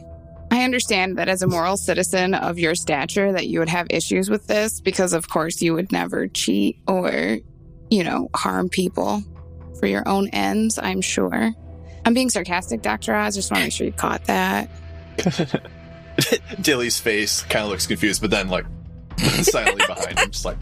[0.51, 4.29] I understand that as a moral citizen of your stature that you would have issues
[4.29, 7.37] with this because of course you would never cheat or,
[7.91, 9.21] you know, harm people
[9.79, 11.53] for your own ends, I'm sure.
[12.05, 13.15] I'm being sarcastic, Dr.
[13.15, 13.35] Oz.
[13.35, 14.69] Just want to make sure you caught that.
[16.61, 18.65] Dilly's face kind of looks confused, but then like
[19.17, 20.57] silently behind him, just like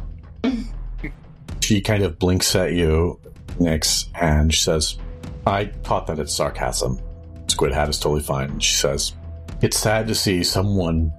[1.62, 3.20] She kind of blinks at you,
[3.60, 4.98] Nix, and she says,
[5.46, 7.00] I caught that it's sarcasm.
[7.48, 8.52] Squid Hat is totally fine.
[8.52, 9.14] And she says,
[9.62, 11.12] It's sad to see someone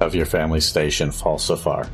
[0.00, 1.88] of your family's station fall so far.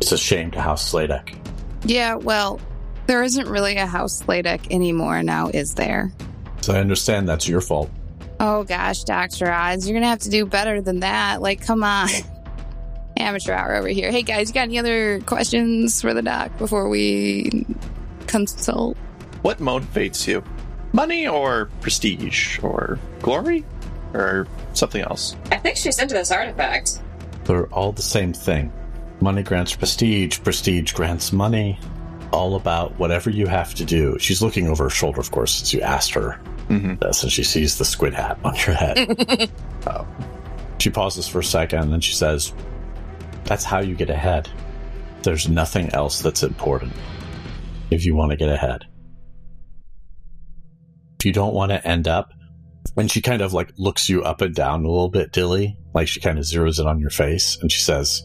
[0.00, 1.36] It's a shame to House Sladek.
[1.84, 2.60] Yeah, well,
[3.06, 6.12] there isn't really a House Sladek anymore now, is there?
[6.60, 7.90] So I understand that's your fault.
[8.40, 9.50] Oh gosh, Dr.
[9.52, 11.40] Oz, you're gonna have to do better than that.
[11.40, 12.08] Like, come on.
[13.16, 14.10] Amateur hour over here.
[14.10, 17.64] Hey guys, you got any other questions for the doc before we
[18.26, 18.96] consult?
[19.42, 20.42] What motivates you?
[20.92, 23.64] Money or prestige or glory
[24.14, 25.36] or something else?
[25.52, 27.00] I think she's into this artifact.
[27.44, 28.72] They're all the same thing.
[29.20, 31.78] Money grants prestige, prestige grants money.
[32.34, 34.18] All about whatever you have to do.
[34.18, 36.98] She's looking over her shoulder, of course, since you asked her Mhm.
[37.00, 39.50] this, and she sees the squid hat on your head.
[39.86, 40.06] Oh.
[40.80, 42.52] She pauses for a second, and then she says,
[43.44, 44.50] That's how you get ahead.
[45.22, 46.92] There's nothing else that's important
[47.90, 48.84] if you want to get ahead.
[51.20, 52.32] If you don't want to end up,
[52.96, 56.08] and she kind of like looks you up and down a little bit, Dilly, like
[56.08, 58.22] she kind of zeroes in on your face, and she says,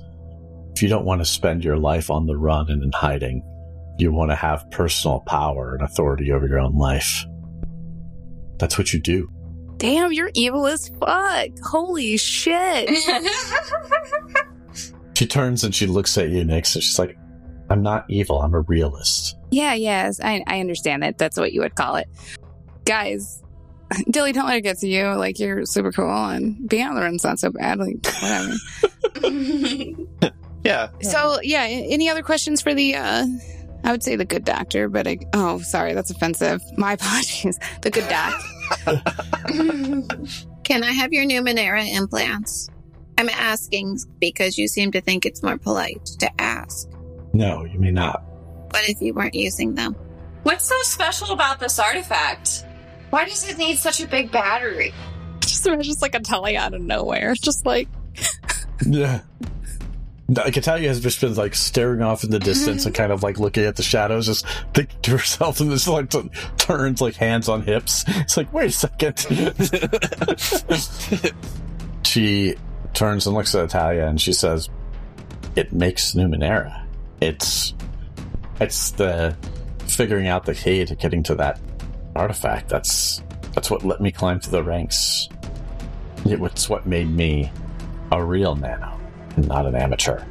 [0.76, 3.41] If you don't want to spend your life on the run and in hiding,
[4.00, 7.26] you want to have personal power and authority over your own life.
[8.58, 9.30] That's what you do.
[9.78, 11.47] Damn, you're evil as fuck.
[11.64, 12.89] Holy shit.
[15.20, 17.18] She turns and she looks at you, Nix, and she's like,
[17.70, 19.36] I'm not evil, I'm a realist.
[19.52, 21.18] Yeah, yes, I, I understand that.
[21.18, 22.08] That's what you would call it.
[22.86, 23.43] Guys,
[24.10, 25.08] Dilly, don't let it get to you.
[25.16, 27.80] Like, you're super cool, and being on the run's not so bad.
[27.80, 28.54] Like, whatever.
[30.64, 30.89] Yeah.
[31.02, 33.26] So, yeah, any other questions for the, uh,
[33.84, 36.62] I would say the good doctor, but I, oh, sorry, that's offensive.
[36.78, 37.60] My apologies.
[37.82, 38.42] The good doc.
[40.64, 42.70] Can I have your Numenera implants?
[43.18, 46.88] I'm asking because you seem to think it's more polite to ask.
[47.34, 48.24] No, you may not.
[48.72, 49.94] What if you weren't using them?
[50.44, 52.66] What's so special about this artifact?
[53.10, 54.94] Why does it need such a big battery?
[55.42, 57.34] Just imagine just like a telly out of nowhere.
[57.34, 57.88] Just like,
[58.86, 59.22] Yeah.
[60.36, 62.46] Catalia has just been like staring off in the mm-hmm.
[62.46, 65.88] distance and kind of like looking at the shadows, just thinking to herself, and this
[65.88, 68.06] like t- turns like hands on hips.
[68.08, 69.18] It's like, wait a second.
[72.04, 72.56] she
[72.94, 74.70] turns and looks at Atalia and she says,
[75.56, 76.86] "It makes Numenera.
[77.22, 77.74] It's
[78.60, 79.36] it's the
[79.88, 81.60] figuring out the key to getting to that
[82.16, 82.70] artifact.
[82.70, 83.24] That's
[83.54, 85.28] that's what let me climb through the ranks.
[86.26, 87.52] It's what made me
[88.12, 88.99] a real nano."
[89.38, 90.22] Not an amateur.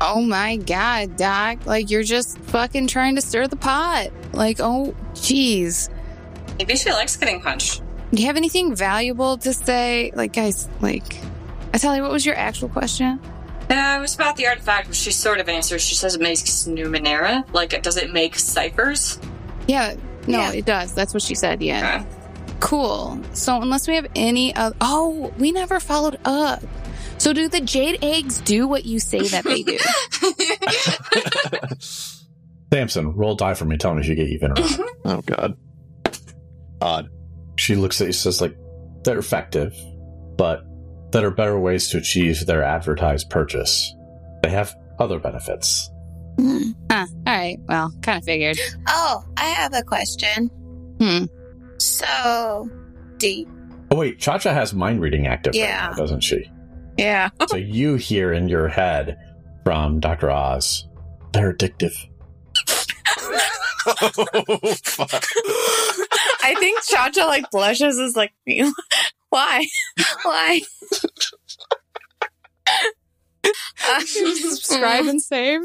[0.00, 1.64] oh my God, doc.
[1.66, 4.08] Like, you're just fucking trying to stir the pot.
[4.32, 5.88] Like, oh, jeez.
[6.58, 7.82] Maybe she likes getting punched.
[8.12, 10.12] Do you have anything valuable to say?
[10.14, 11.16] Like, guys, like,
[11.72, 13.20] I tell you, what was your actual question?
[13.70, 15.80] Uh, it was about the artifact, but she sort of answers.
[15.82, 17.44] She says it makes Numenera.
[17.54, 19.18] Like, does it make ciphers?
[19.66, 19.94] Yeah,
[20.26, 20.52] no, Yeah.
[20.52, 20.92] it does.
[20.94, 21.62] That's what she said.
[21.62, 22.04] Yeah.
[22.04, 22.56] Okay.
[22.60, 23.20] Cool.
[23.32, 24.76] So, unless we have any other.
[24.80, 26.62] Oh, we never followed up.
[27.18, 29.78] So, do the jade eggs do what you say that they do?
[32.72, 33.76] Samson, roll die for me.
[33.76, 34.80] Tell me if you get even or not.
[35.06, 35.56] Oh God.
[36.80, 37.08] Odd.
[37.56, 38.56] she looks at you says, like,
[39.04, 39.74] they're effective,
[40.36, 40.64] but
[41.12, 43.94] there are better ways to achieve their advertised purchase.
[44.42, 45.88] They have other benefits.
[46.38, 46.70] Hmm.
[46.90, 47.06] huh.
[47.26, 47.58] All right.
[47.68, 48.58] Well, kind of figured.
[48.88, 50.48] Oh, I have a question.
[51.00, 51.24] Hmm.
[51.78, 52.68] So,
[53.18, 53.46] do
[53.90, 55.86] Oh, wait, Cha Cha has mind reading active Yeah.
[55.88, 56.50] right now, doesn't she?
[56.96, 57.30] Yeah.
[57.48, 59.18] so you hear in your head
[59.64, 60.30] from Dr.
[60.30, 60.86] Oz,
[61.32, 61.94] they're addictive.
[63.86, 65.24] oh, fuck.
[66.42, 68.32] I think Cha Cha like blushes is like,
[69.30, 69.66] why?
[70.22, 70.60] Why?
[72.66, 75.60] Uh, Subscribe and save.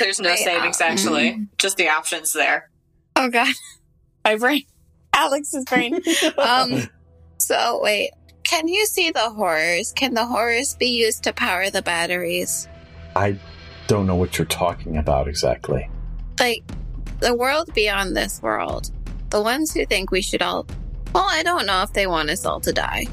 [0.00, 1.46] There's no Wait, savings, uh, actually.
[1.58, 2.70] Just the options there.
[3.16, 3.54] Oh god.
[4.24, 4.64] My brain.
[5.16, 6.00] Alex's brain.
[6.38, 6.88] Um
[7.38, 8.10] so wait.
[8.42, 9.92] Can you see the horrors?
[9.92, 12.68] Can the horrors be used to power the batteries?
[13.16, 13.38] I
[13.86, 15.88] don't know what you're talking about exactly.
[16.38, 16.62] Like
[17.20, 18.90] the world beyond this world.
[19.30, 20.66] The ones who think we should all
[21.14, 23.06] well, I don't know if they want us all to die.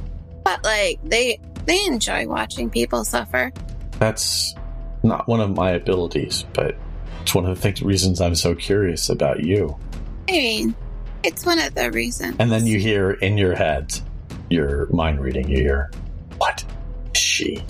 [0.43, 3.51] But like they they enjoy watching people suffer.
[3.99, 4.55] That's
[5.03, 6.75] not one of my abilities, but
[7.21, 9.77] it's one of the things, reasons I'm so curious about you.
[10.27, 10.75] I mean,
[11.23, 12.35] it's one of the reasons.
[12.39, 13.93] And then you hear in your head,
[14.49, 15.91] your mind reading, you hear,
[16.37, 16.63] What
[17.13, 17.63] is she?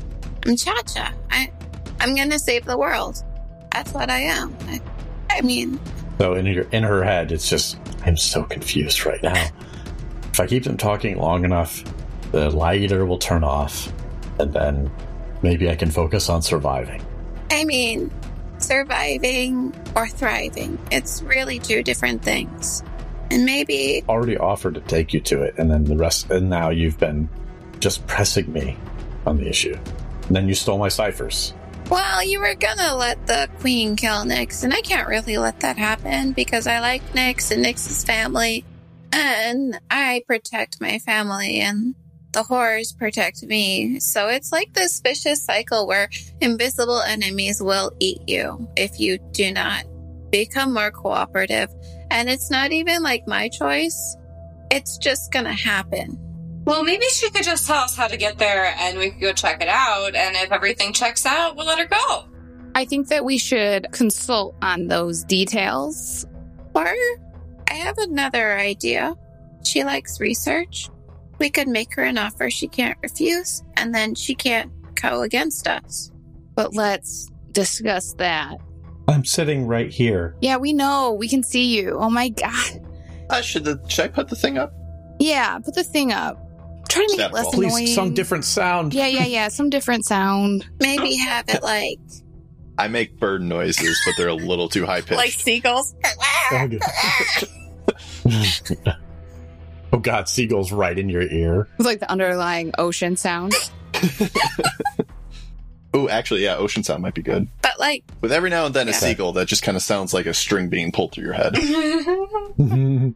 [0.45, 1.13] I'm Cha Cha.
[1.29, 1.51] I
[1.99, 3.23] I'm gonna save the world.
[3.71, 4.55] That's what I am.
[4.67, 4.81] I,
[5.29, 5.79] I mean,
[6.19, 9.49] So in your in her head, it's just I'm so confused right now.
[10.31, 11.83] if I keep them talking long enough,
[12.31, 13.91] the lighter will turn off,
[14.39, 14.91] and then
[15.43, 17.01] maybe I can focus on surviving.
[17.51, 18.09] I mean,
[18.57, 20.79] surviving or thriving.
[20.91, 22.83] It's really two different things.
[23.31, 26.69] And maybe, Already offered to take you to it, and then the rest, and now
[26.69, 27.29] you've been
[27.79, 28.77] just pressing me
[29.25, 29.77] on the issue.
[30.27, 31.53] And then you stole my ciphers.
[31.89, 35.77] well, you were gonna let the queen kill Nix, and I can't really let that
[35.77, 38.65] happen because I like Nix and Nix's family,
[39.11, 41.95] and I protect my family, and
[42.33, 43.99] the horrors protect me.
[43.99, 46.09] So it's like this vicious cycle where
[46.39, 49.83] invisible enemies will eat you if you do not
[50.31, 51.69] become more cooperative.
[52.11, 54.17] And it's not even like my choice.
[54.69, 56.17] It's just gonna happen.
[56.65, 59.33] Well, maybe she could just tell us how to get there and we could go
[59.33, 60.13] check it out.
[60.13, 62.25] And if everything checks out, we'll let her go.
[62.75, 66.25] I think that we should consult on those details.
[66.75, 66.93] Or
[67.69, 69.15] I have another idea.
[69.63, 70.89] She likes research.
[71.39, 75.67] We could make her an offer she can't refuse, and then she can't go against
[75.67, 76.11] us.
[76.55, 78.57] But let's discuss that.
[79.07, 80.35] I'm sitting right here.
[80.41, 81.13] Yeah, we know.
[81.13, 81.97] We can see you.
[81.99, 82.87] Oh my god.
[83.29, 84.73] Uh, should the should I put the thing up?
[85.19, 86.37] Yeah, put the thing up.
[86.89, 87.87] Try to make it less Step Please, annoying.
[87.87, 88.93] some different sound.
[88.93, 89.47] Yeah, yeah, yeah.
[89.47, 90.67] Some different sound.
[90.79, 91.99] Maybe have it like
[92.77, 95.11] I make bird noises, but they're a little too high pitched.
[95.13, 95.93] like seagulls.
[99.93, 101.67] oh God, seagulls right in your ear.
[101.77, 103.53] It's like the underlying ocean sound.
[105.93, 107.47] oh, actually, yeah, ocean sound might be good.
[107.61, 110.25] But like With every now and then a seagull that just kind of sounds like
[110.25, 111.55] a string being pulled through your head.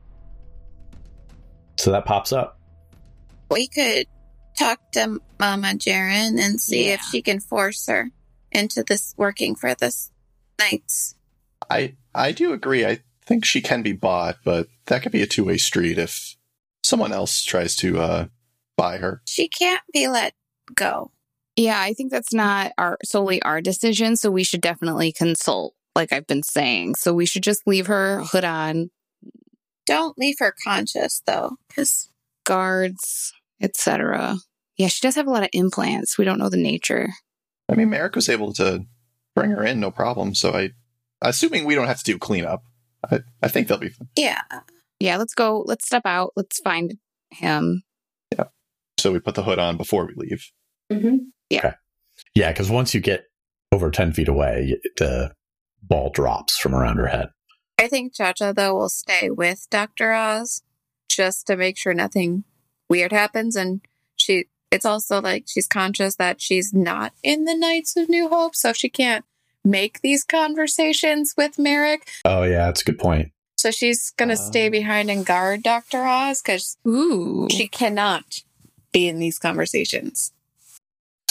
[1.78, 2.60] so that pops up.
[3.50, 4.08] we could
[4.58, 8.12] talk to Mama Jaren and see if she can force her
[8.52, 10.12] into this working for this
[10.58, 11.16] nights.
[11.70, 12.86] I I do agree.
[12.86, 16.36] I think she can be bought, but that could be a two way street if
[16.84, 18.26] someone else tries to uh,
[18.78, 19.22] buy her.
[19.26, 20.34] She can't be let
[20.76, 21.12] go.
[21.56, 26.12] Yeah, I think that's not our solely our decision, so we should definitely consult, like
[26.12, 26.96] I've been saying.
[26.96, 28.90] So we should just leave her hood on,
[29.86, 32.10] Don't leave her conscious though, because
[32.46, 34.38] guards, etc.
[34.78, 36.18] Yeah, she does have a lot of implants.
[36.18, 37.10] We don't know the nature.
[37.70, 38.86] I mean, Merrick was able to
[39.34, 40.36] bring her in, no problem.
[40.36, 40.72] So I,
[41.22, 42.64] assuming we don't have to do cleanup,
[43.10, 44.10] I, I think they'll be fine.
[44.18, 44.42] yeah,
[45.00, 45.64] Yeah, let's go.
[45.66, 46.34] Let's step out.
[46.36, 46.96] Let's find
[47.32, 47.84] him.
[48.32, 48.46] Yeah.
[49.00, 50.52] So we put the hood on before we leave.
[50.92, 51.16] Mm-hmm.
[51.50, 51.76] Yeah,
[52.34, 52.52] Yeah.
[52.52, 53.26] because once you get
[53.72, 55.34] over 10 feet away, the
[55.84, 57.30] ball drops from around her head.
[57.78, 60.62] I think Cha Cha though will stay with Doctor Oz
[61.10, 62.44] just to make sure nothing
[62.90, 63.82] weird happens, and
[64.16, 64.46] she.
[64.72, 68.74] It's also like she's conscious that she's not in the Knights of New Hope, so
[68.74, 69.24] she can't
[69.64, 72.08] make these conversations with Merrick.
[72.26, 73.32] Oh, yeah, that's a good point.
[73.58, 74.38] So she's gonna uh.
[74.38, 74.72] stay Oh.
[74.72, 76.78] behind and guard Doctor Oz because
[77.52, 78.42] she cannot
[78.92, 80.34] be in these conversations.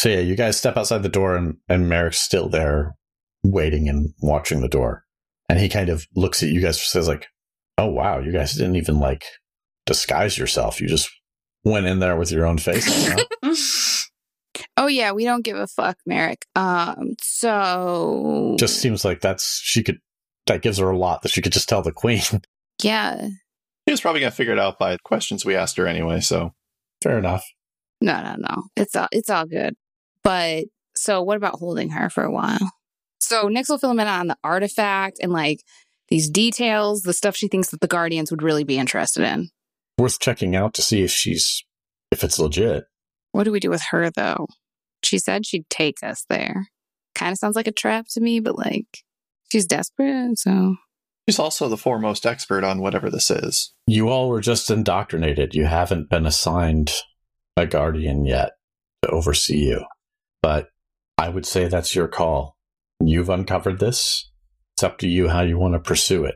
[0.05, 2.95] So, yeah, you guys step outside the door, and, and Merrick's still there
[3.43, 5.07] waiting and watching the door.
[5.49, 7.29] And he kind of looks at you guys and says, like,
[7.79, 9.25] oh, wow, you guys didn't even like
[9.87, 10.79] disguise yourself.
[10.79, 11.09] You just
[11.65, 12.85] went in there with your own face.
[12.87, 13.25] huh?
[14.77, 16.45] oh yeah, we don't give a fuck, Merrick.
[16.55, 20.01] Um, so just seems like that's, she could,
[20.49, 22.21] that gives her a lot that she could just tell the queen.
[22.83, 23.29] yeah.
[23.89, 26.21] She was probably going to figure it out by questions we asked her anyway.
[26.21, 26.53] So
[27.03, 27.45] Fair enough.
[28.03, 28.65] No, no, no.
[28.77, 29.75] It's all it's all good.
[30.25, 30.65] But
[30.97, 32.73] so what about holding her for a while?
[33.21, 35.61] So Nyx will fill in on the artifact and like
[36.09, 39.51] these details, the stuff she thinks that the Guardians would really be interested in.
[39.99, 41.63] Worth checking out to see if she's,
[42.11, 42.85] if it's legit.
[43.33, 44.47] What do we do with her though?
[45.03, 46.69] She said she'd take us there.
[47.15, 49.05] Kind of sounds like a trap to me, but like
[49.51, 50.77] she's desperate, so
[51.29, 53.73] she's also the foremost expert on whatever this is.
[53.87, 55.55] You all were just indoctrinated.
[55.55, 56.93] You haven't been assigned
[57.57, 58.53] a guardian yet
[59.03, 59.85] to oversee you.
[60.45, 60.69] But
[61.17, 62.59] I would say that's your call.
[63.01, 64.31] You've uncovered this.
[64.77, 66.35] It's up to you how you want to pursue it.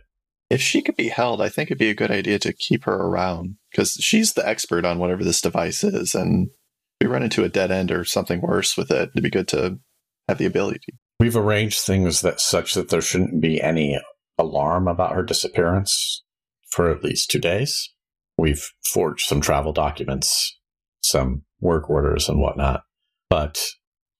[0.49, 2.95] If she could be held, I think it'd be a good idea to keep her
[2.95, 6.15] around because she's the expert on whatever this device is.
[6.15, 9.29] And if we run into a dead end or something worse with it, it'd be
[9.29, 9.79] good to
[10.27, 10.95] have the ability.
[11.21, 14.01] We've arranged things that such that there shouldn't be any
[14.39, 16.25] alarm about her disappearance
[16.71, 17.93] for at least two days.
[18.39, 20.59] We've forged some travel documents,
[21.03, 22.85] some work orders and whatnot.
[23.29, 23.59] But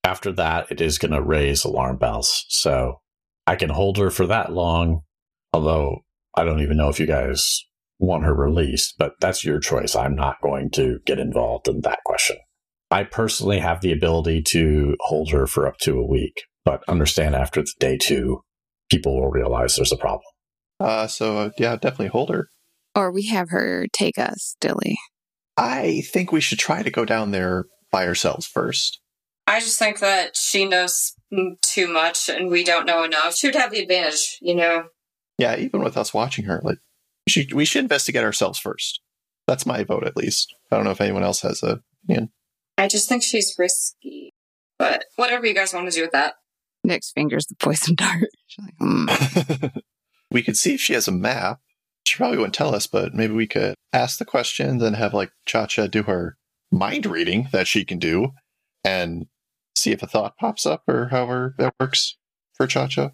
[0.09, 2.47] after that, it is going to raise alarm bells.
[2.49, 3.01] So
[3.47, 5.03] I can hold her for that long,
[5.53, 5.99] although
[6.35, 7.61] I don't even know if you guys
[7.99, 9.95] want her released, but that's your choice.
[9.95, 12.37] I'm not going to get involved in that question.
[12.91, 17.35] I personally have the ability to hold her for up to a week, but understand
[17.35, 18.41] after the day two,
[18.91, 20.23] people will realize there's a problem.
[20.81, 22.49] Uh, so, uh, yeah, definitely hold her.
[22.95, 24.97] or we have her take us, Dilly.
[25.57, 29.01] I think we should try to go down there by ourselves first.
[29.49, 33.35] I just think that she knows mm, too much and we don't know enough.
[33.35, 34.85] She would have the advantage, you know?
[35.39, 36.77] Yeah, even with us watching her, like
[37.27, 39.01] We should, we should investigate ourselves first.
[39.47, 40.55] That's my vote, at least.
[40.71, 42.31] I don't know if anyone else has a opinion.
[42.77, 44.35] I just think she's risky.
[44.79, 46.35] But whatever you guys want to do with that.
[46.87, 48.29] Nyx's fingers the poison dart.
[48.47, 49.79] She's like, hmm.
[50.31, 51.61] we could see if she has a map.
[52.05, 55.33] She probably wouldn't tell us, but maybe we could ask the questions and have like
[55.47, 56.37] Cha Cha do her
[56.71, 58.33] mind reading that she can do
[58.85, 59.27] and
[59.79, 62.17] see if a thought pops up or however that works
[62.55, 63.11] for Cha Cha.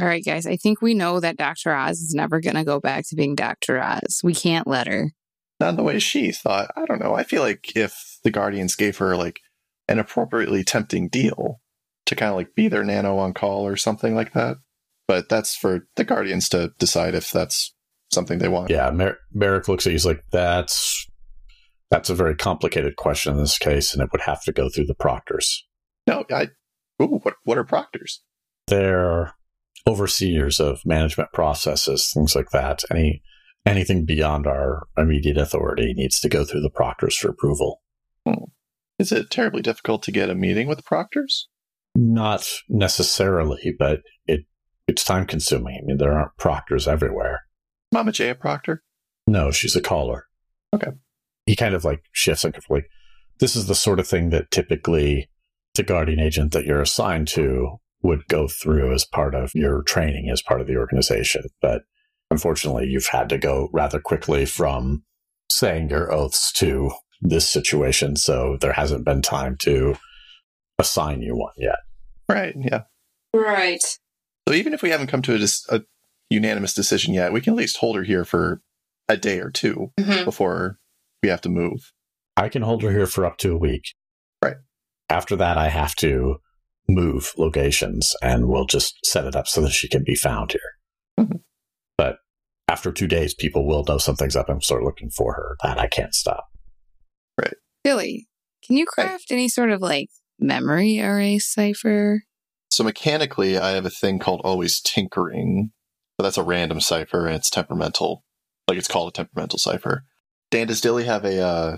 [0.00, 0.46] All right, guys.
[0.46, 1.72] I think we know that Dr.
[1.72, 3.80] Oz is never going to go back to being Dr.
[3.80, 4.20] Oz.
[4.22, 5.12] We can't let her.
[5.58, 6.70] Not the way she thought.
[6.76, 7.14] I don't know.
[7.14, 9.40] I feel like if the Guardians gave her like
[9.88, 11.60] an appropriately tempting deal
[12.06, 14.58] to kind of like be their nano on call or something like that.
[15.08, 17.74] But that's for the Guardians to decide if that's
[18.12, 18.70] something they want.
[18.70, 19.94] Yeah, Mer- Merrick looks at you.
[19.94, 21.06] He's like, "That's
[21.90, 24.86] that's a very complicated question in this case, and it would have to go through
[24.86, 25.64] the proctors.
[26.06, 26.48] No, I.
[27.02, 28.22] Ooh, what what are proctors?
[28.66, 29.34] They're
[29.86, 32.82] overseers of management processes, things like that.
[32.90, 33.22] Any
[33.64, 37.82] anything beyond our immediate authority needs to go through the proctors for approval.
[38.26, 38.44] Hmm.
[38.98, 41.48] Is it terribly difficult to get a meeting with proctors?
[41.94, 44.46] Not necessarily, but it
[44.86, 45.80] it's time consuming.
[45.82, 47.42] I mean, there aren't proctors everywhere.
[47.92, 48.82] Mama J a proctor?
[49.26, 50.26] No, she's a caller.
[50.74, 50.92] Okay.
[51.46, 52.84] He kind of like shifts uncomfortably.
[53.38, 55.28] This is the sort of thing that typically
[55.76, 60.28] the guardian agent that you're assigned to would go through as part of your training
[60.30, 61.44] as part of the organization.
[61.60, 61.82] But
[62.30, 65.04] unfortunately, you've had to go rather quickly from
[65.50, 68.16] saying your oaths to this situation.
[68.16, 69.96] So there hasn't been time to
[70.78, 71.76] assign you one yet.
[72.28, 72.54] Right.
[72.58, 72.82] Yeah.
[73.34, 73.82] Right.
[74.48, 75.82] So even if we haven't come to a, dis- a
[76.30, 78.60] unanimous decision yet, we can at least hold her here for
[79.08, 80.24] a day or 2 Mhm.
[80.24, 80.78] before
[81.22, 81.92] we have to move.
[82.36, 83.94] I can hold her here for up to a week.
[85.10, 85.16] Right.
[85.16, 86.36] After that, I have to
[86.88, 91.24] move locations and we'll just set it up so that she can be found here.
[91.26, 91.40] Mhm.
[91.98, 92.18] But
[92.68, 95.56] after two days, people will know something's up and start looking for her.
[95.62, 96.46] That I can't stop.
[97.38, 97.54] Right.
[97.82, 98.28] Billy,
[98.64, 102.22] can you craft any sort of like memory erase cipher?
[102.70, 105.70] So mechanically, I have a thing called always tinkering,
[106.18, 108.24] but that's a random cipher and it's temperamental.
[108.68, 110.04] Like it's called a temperamental cipher.
[110.50, 111.76] Dan, does Dilly have a uh,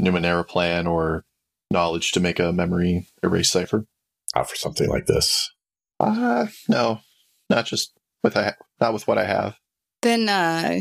[0.00, 1.24] Numenera plan or
[1.70, 3.86] knowledge to make a memory erase cipher?
[4.34, 5.50] Out for something like this.
[5.98, 7.00] Uh, no,
[7.48, 7.92] not just
[8.22, 9.56] with I, not with what I have.
[10.02, 10.80] Then, uh,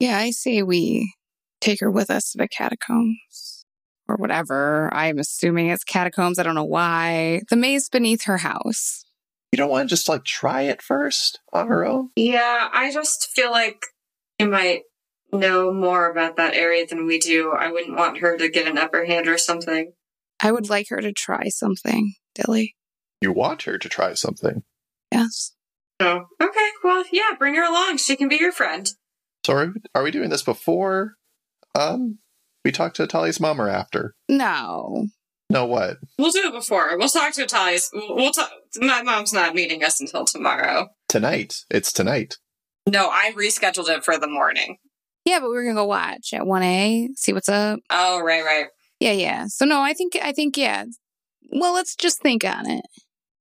[0.00, 1.14] yeah, I say we
[1.60, 3.64] take her with us to the catacombs
[4.08, 4.92] or whatever.
[4.92, 6.38] I'm assuming it's catacombs.
[6.38, 7.42] I don't know why.
[7.50, 9.04] The maze beneath her house.
[9.52, 12.10] You don't want to just like try it first on her own?
[12.16, 13.86] Yeah, I just feel like
[14.38, 14.82] you might
[15.32, 17.52] know more about that area than we do.
[17.52, 19.92] I wouldn't want her to get an upper hand or something.
[20.40, 22.76] I would like her to try something, Dilly.
[23.20, 24.62] You want her to try something.
[25.12, 25.52] Yes.
[26.00, 26.68] Oh, okay.
[26.84, 27.96] Well, yeah, bring her along.
[27.96, 28.88] She can be your friend.
[29.44, 31.14] So are, are we doing this before
[31.74, 32.18] um
[32.64, 34.14] we talk to Tali's mom or after?
[34.28, 35.06] No.
[35.50, 35.96] No, what?
[36.18, 36.98] We'll do it before.
[36.98, 37.90] We'll talk to Tali's.
[37.92, 38.50] We'll talk.
[38.76, 40.88] My mom's not meeting us until tomorrow.
[41.08, 41.64] Tonight.
[41.70, 42.36] It's tonight.
[42.86, 44.76] No, I rescheduled it for the morning.
[45.24, 47.80] Yeah, but we we're gonna go watch at one A, see what's up.
[47.90, 48.66] Oh, right, right.
[49.00, 49.46] Yeah, yeah.
[49.46, 50.84] So no, I think I think yeah.
[51.50, 52.84] Well, let's just think on it.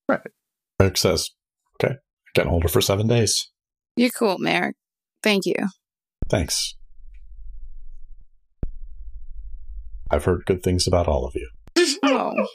[0.07, 0.21] Right.
[0.79, 1.31] Merrick says,
[1.75, 3.49] okay, I can hold her for seven days.
[3.95, 4.75] You're cool, Merrick.
[5.23, 5.55] Thank you.
[6.29, 6.75] Thanks.
[10.09, 11.49] I've heard good things about all of you.
[12.03, 12.47] Oh,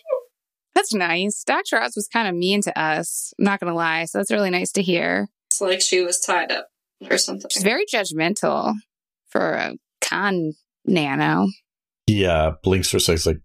[0.75, 1.43] that's nice.
[1.45, 1.81] Dr.
[1.81, 4.07] Oz was kind of mean to us, I'm not going to lie.
[4.07, 5.29] So that's really nice to hear.
[5.51, 6.69] It's like she was tied up
[7.11, 7.49] or something.
[7.51, 8.75] She's very judgmental
[9.29, 10.53] for a con
[10.87, 11.49] nano.
[12.07, 13.41] He uh, blinks for a second, like,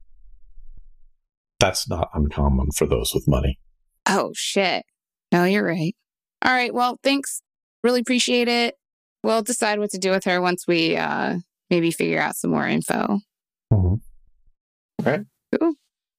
[1.59, 3.59] that's not uncommon for those with money.
[4.07, 4.83] Oh, shit.
[5.31, 5.95] No, you're right.
[6.43, 6.73] All right.
[6.73, 7.41] Well, thanks.
[7.83, 8.75] Really appreciate it.
[9.23, 11.37] We'll decide what to do with her once we uh,
[11.69, 13.19] maybe figure out some more info.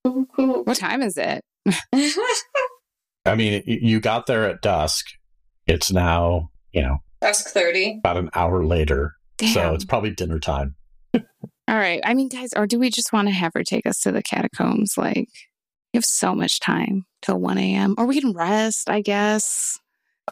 [0.05, 0.64] Cool, cool.
[0.64, 1.43] What time is it?
[3.24, 5.07] I mean, you got there at dusk.
[5.66, 7.99] It's now, you know, Dusk 30.
[7.99, 9.12] about an hour later.
[9.36, 9.53] Damn.
[9.53, 10.76] So it's probably dinner time.
[11.69, 12.01] All right.
[12.03, 14.23] I mean, guys, or do we just want to have her take us to the
[14.23, 14.97] catacombs?
[14.97, 15.29] Like,
[15.93, 17.95] we have so much time till 1 a.m.
[17.99, 19.79] Or we can rest, I guess.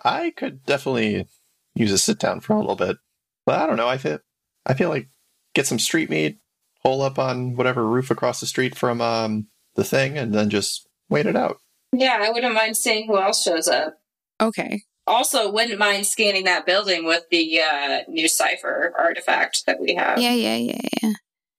[0.02, 1.26] I could definitely
[1.74, 2.96] use a sit down for a little bit.
[3.44, 3.86] But I don't know.
[3.86, 4.18] I feel
[4.64, 5.08] I feel like
[5.54, 6.38] get some street meat,
[6.82, 10.88] hole up on whatever roof across the street from um, the thing, and then just
[11.08, 11.58] wait it out.
[11.92, 13.94] Yeah, I wouldn't mind seeing who else shows up.
[14.40, 14.82] Okay.
[15.06, 20.18] Also, wouldn't mind scanning that building with the uh, new cipher artifact that we have.
[20.18, 21.12] Yeah, yeah, yeah, yeah.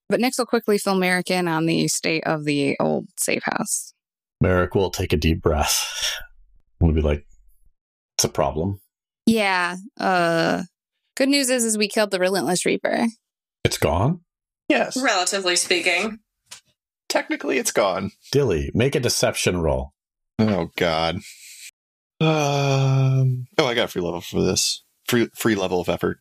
[0.10, 3.94] But Nyx will quickly fill Merrick in on the state of the old safe house.
[4.40, 6.14] Merrick will take a deep breath.
[6.80, 7.26] We'll be like,
[8.18, 8.80] it's a problem.
[9.26, 9.78] Yeah.
[10.00, 10.64] Uh,
[11.18, 13.08] Good news is, is we killed the Relentless Reaper.
[13.64, 14.22] It's gone?
[14.70, 14.96] Yes.
[14.96, 16.20] Relatively speaking.
[17.10, 18.12] Technically, it's gone.
[18.32, 19.94] Dilly, make a deception roll.
[20.38, 21.16] Oh God.
[22.22, 23.48] Um.
[23.58, 24.84] Oh, I got a free level for this.
[25.08, 26.20] Free free level of effort.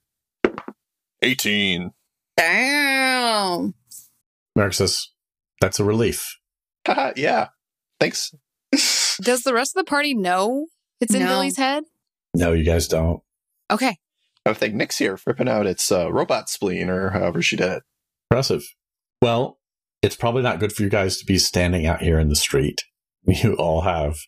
[1.21, 1.91] Eighteen.
[2.37, 3.75] Damn.
[4.55, 5.09] Merrick says,
[5.61, 6.39] that's a relief.
[7.17, 7.49] Yeah.
[7.99, 8.33] Thanks.
[9.21, 10.67] Does the rest of the party know
[11.01, 11.29] it's in No.
[11.29, 11.83] Dilly's head?
[12.35, 13.21] No, you guys don't.
[13.71, 13.97] Okay.
[14.45, 17.83] I think Nyx here ripping out its uh, robot spleen or however she did it.
[18.31, 18.63] Impressive.
[19.21, 19.59] Well,
[20.03, 22.83] it's probably not good for you guys to be standing out here in the street.
[23.27, 24.19] You all have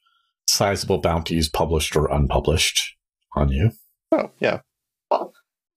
[0.48, 2.96] sizable bounties published or unpublished
[3.36, 3.70] on you.
[4.10, 4.62] Oh, yeah.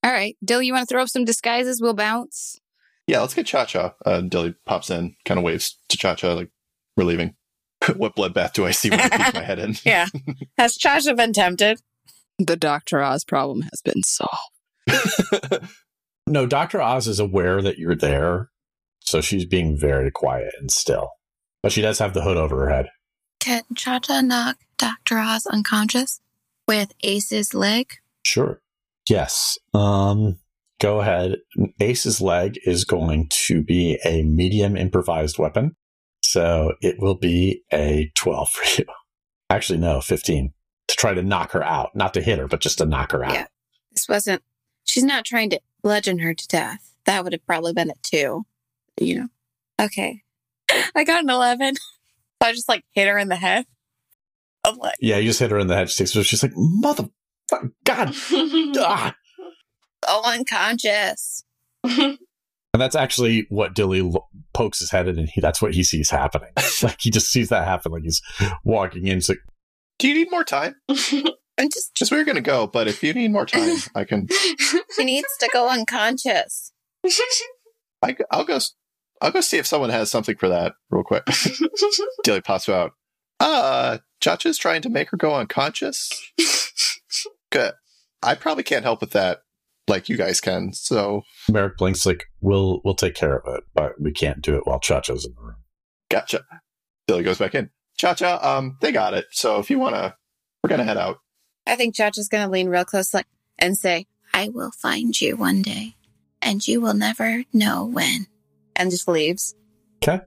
[0.04, 0.36] All right.
[0.43, 1.82] Dill, you want to throw up some disguises?
[1.82, 2.60] We'll bounce.
[3.08, 3.93] Yeah, let's get Cha Cha.
[4.06, 6.49] Uh, Dilly pops in, kind of waves to Cha Cha, like,
[6.95, 7.36] we're leaving.
[7.95, 9.76] what bloodbath do I see when I peek my head in?
[9.86, 10.08] Yeah.
[10.58, 11.82] Has Cha Cha been tempted?
[12.38, 13.02] The Dr.
[13.02, 15.68] Oz problem has been solved.
[16.28, 16.82] No, Dr.
[16.82, 18.52] Oz is aware that you're there,
[19.02, 21.10] so she's being very quiet and still.
[21.62, 22.88] But she does have the hood over her head.
[23.41, 25.18] Can Cha Cha knock Dr.
[25.18, 26.22] Oz unconscious
[26.68, 27.95] with Ace's leg?
[28.26, 28.61] Sure.
[29.10, 29.58] Yes.
[29.74, 30.39] Um
[30.80, 31.38] go ahead.
[31.80, 35.76] Ace's leg is going to be a medium improvised weapon.
[36.24, 38.88] So it will be a 12 for you.
[39.49, 40.54] Actually no, 15
[40.88, 43.24] to try to knock her out, not to hit her, but just to knock her
[43.24, 43.34] out.
[43.34, 43.45] Yeah.
[43.91, 44.41] This wasn't,
[44.86, 46.95] she's not trying to bludgeon her to death.
[47.06, 48.45] That would have probably been a two,
[48.99, 49.28] you know.
[49.80, 50.22] Okay.
[50.95, 51.76] I got an 11.
[52.41, 53.68] So I just like hit her in the head.
[54.66, 55.91] I'm like, Yeah, you just hit her in the head.
[55.91, 57.08] She's like, "Mother
[57.84, 58.14] God."
[58.78, 59.16] Ah.
[60.08, 61.43] oh, unconscious.
[61.84, 62.18] And
[62.82, 66.10] that's actually what Dilly lo- pokes his head in, and he, that's what he sees
[66.10, 66.49] happening.
[66.84, 68.22] like he just sees that happen, like he's
[68.64, 69.16] walking in.
[69.16, 69.39] He's like,
[69.99, 70.76] Do you need more time?
[70.89, 74.06] I'm just, Just we were going to go, but if you need more time, I
[74.06, 74.28] can.
[74.97, 76.72] he needs to go unconscious.
[78.02, 78.56] I, will go.
[78.56, 78.74] s-
[79.22, 81.24] I'll go see if someone has something for that real quick.
[82.24, 82.93] Dilly pops out.
[83.39, 86.10] Uh, Cha Cha's trying to make her go unconscious.
[87.52, 87.74] Good.
[88.24, 89.39] I probably can't help with that,
[89.88, 90.74] like you guys can.
[90.74, 94.66] So Merrick blinks, like, "We'll we'll take care of it, but we can't do it
[94.66, 95.58] while Cha Cha's in the room."
[96.10, 96.43] gotcha.
[97.08, 97.70] Dilly goes back in.
[97.97, 99.26] Cha Cha, um, they got it.
[99.32, 100.16] So if you wanna,
[100.64, 101.20] we're gonna head out.
[101.66, 103.28] I think Cha Cha's going to lean real close like,
[103.60, 105.95] and say, I will find you one day,
[106.41, 108.28] and you will never know when.
[108.76, 109.56] And just leaves.
[110.04, 110.22] Okay.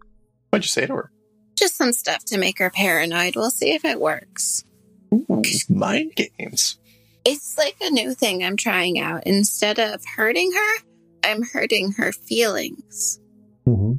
[0.50, 1.10] What'd you say to her?
[1.56, 3.36] Just some stuff to make her paranoid.
[3.36, 4.64] We'll see if it works.
[5.12, 6.78] Ooh, mind games.
[7.24, 9.26] It's like a new thing I'm trying out.
[9.26, 10.84] Instead of hurting her,
[11.24, 13.18] I'm hurting her feelings.
[13.66, 13.94] Mm-hmm.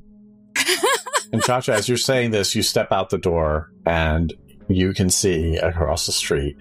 [1.34, 4.34] and Cha Cha, as you're saying this, you step out the door, and
[4.68, 6.58] you can see across the street,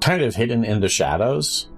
[0.00, 1.70] kind of hidden in the shadows,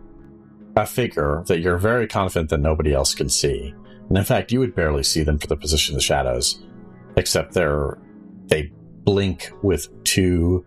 [0.76, 3.74] a figure that you're very confident that nobody else can see.
[4.08, 6.62] And in fact, you would barely see them for the position of the shadows,
[7.16, 7.98] except they're
[8.46, 8.72] they
[9.04, 10.64] blink with two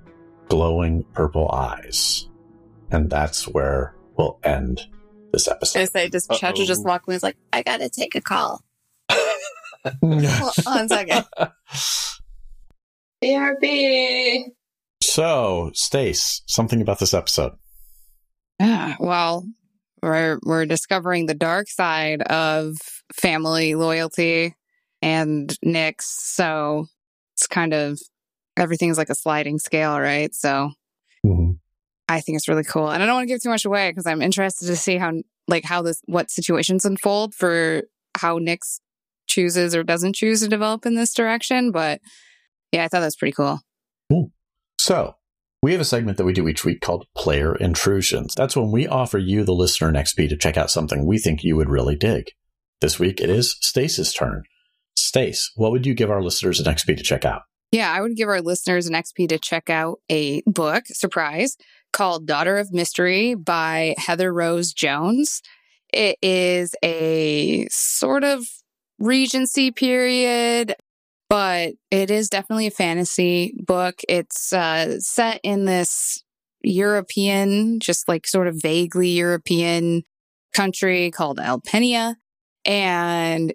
[0.48, 2.28] glowing purple eyes,
[2.92, 4.82] and that's where we'll end
[5.34, 5.80] this episode.
[5.80, 7.16] I say, does Cha Cha just walk away?
[7.16, 8.62] He's like, I gotta take a call.
[9.10, 11.26] Hold on a second.
[13.24, 14.44] BRB.
[15.04, 17.54] so, Stace, something about this episode.
[18.60, 18.96] Yeah.
[19.00, 19.46] Well,
[20.04, 22.76] we're we're discovering the dark side of
[23.14, 24.56] family loyalty
[25.02, 26.02] and Nyx.
[26.02, 26.86] So
[27.36, 28.00] it's kind of
[28.58, 30.34] everything's like a sliding scale, right?
[30.34, 30.72] So
[31.26, 31.58] Mhm.
[32.08, 32.90] I think it's really cool.
[32.90, 35.14] And I don't want to give too much away because I'm interested to see how
[35.48, 37.84] like how this what situations unfold for
[38.18, 38.80] how Nyx
[39.28, 41.72] chooses or doesn't choose to develop in this direction.
[41.72, 42.02] But
[42.72, 43.60] yeah, I thought that was pretty cool.
[44.78, 45.16] So,
[45.62, 48.34] we have a segment that we do each week called Player Intrusions.
[48.34, 51.44] That's when we offer you, the listener, an XP to check out something we think
[51.44, 52.32] you would really dig.
[52.82, 54.42] This week it is Stace's turn.
[54.98, 57.44] Stace, what would you give our listeners an XP to check out?
[57.72, 61.58] Yeah, I would give our listeners an XP to check out a book, surprise,
[61.92, 65.42] called Daughter of Mystery by Heather Rose Jones.
[65.94, 68.46] It is a sort of
[69.00, 70.76] Regency period,
[71.30, 74.02] but it is definitely a fantasy book.
[74.08, 76.24] It's uh, set in this
[76.62, 80.04] European, just like sort of vaguely European
[80.54, 82.16] country called Alpenia.
[82.64, 83.54] And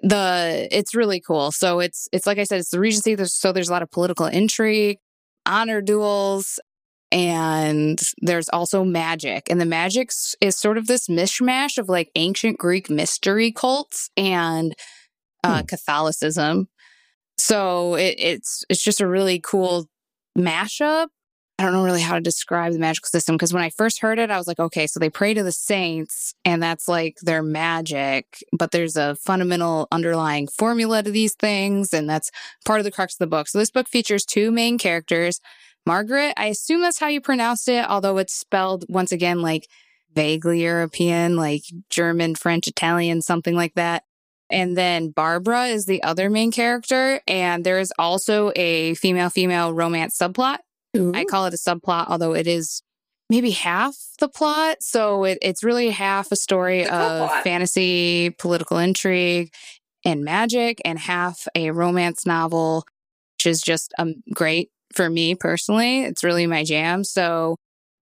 [0.00, 1.52] the it's really cool.
[1.52, 3.14] So it's it's like I said, it's the Regency.
[3.14, 4.98] There's, so there's a lot of political intrigue,
[5.44, 6.58] honor duels,
[7.16, 9.48] and there's also magic.
[9.48, 10.10] And the magic
[10.42, 14.74] is sort of this mishmash of like ancient Greek mystery cults and
[15.42, 16.68] uh, Catholicism.
[17.38, 19.86] So it, it's it's just a really cool
[20.38, 21.06] mashup.
[21.58, 24.18] I don't know really how to describe the magical system because when I first heard
[24.18, 27.42] it, I was like, okay, so they pray to the saints and that's like their
[27.42, 31.94] magic, but there's a fundamental underlying formula to these things.
[31.94, 32.30] And that's
[32.66, 33.48] part of the crux of the book.
[33.48, 35.40] So this book features two main characters.
[35.86, 39.68] Margaret, I assume that's how you pronounced it, although it's spelled once again like
[40.14, 44.02] vaguely European, like German, French, Italian, something like that.
[44.50, 47.20] And then Barbara is the other main character.
[47.26, 50.58] And there is also a female female romance subplot
[50.96, 51.12] Ooh.
[51.14, 52.82] I call it a subplot, although it is
[53.28, 54.78] maybe half the plot.
[54.80, 59.52] So it, it's really half a story of fantasy, political intrigue,
[60.04, 62.86] and magic, and half a romance novel,
[63.36, 66.04] which is just um, great for me personally.
[66.04, 67.04] It's really my jam.
[67.04, 67.56] So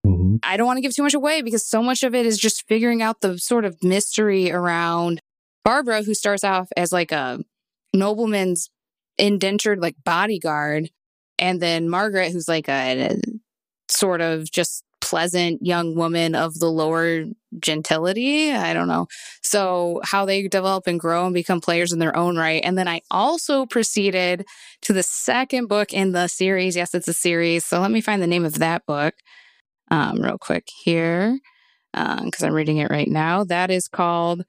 [0.07, 0.37] mm-hmm.
[0.43, 2.67] I don't want to give too much away because so much of it is just
[2.69, 5.21] figuring out the sort of mystery around
[5.65, 7.41] Barbara, who starts off as like a
[7.95, 8.71] nobleman's
[9.17, 10.91] indentured like bodyguard
[11.39, 13.17] and then Margaret, who's like a, a
[13.89, 14.85] sort of just
[15.15, 17.23] pleasant young woman of the lower
[17.61, 18.51] gentility.
[18.51, 19.07] I don't know.
[19.43, 22.61] So, how they develop and grow and become players in their own right.
[22.65, 24.45] And then I also proceeded
[24.83, 26.75] to the second book in the series.
[26.75, 27.65] Yes, it's a series.
[27.65, 29.15] So, let me find the name of that book
[29.89, 31.39] um, real quick here
[31.93, 33.45] because um, I'm reading it right now.
[33.45, 34.45] That is called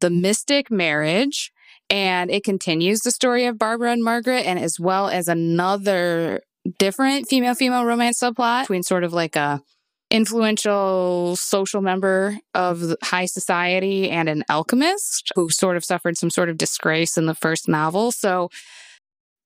[0.00, 1.52] The Mystic Marriage.
[1.88, 6.40] And it continues the story of Barbara and Margaret, and as well as another
[6.78, 9.62] different female female romance subplot between sort of like a
[10.10, 16.48] influential social member of high society and an alchemist who sort of suffered some sort
[16.48, 18.10] of disgrace in the first novel.
[18.10, 18.50] So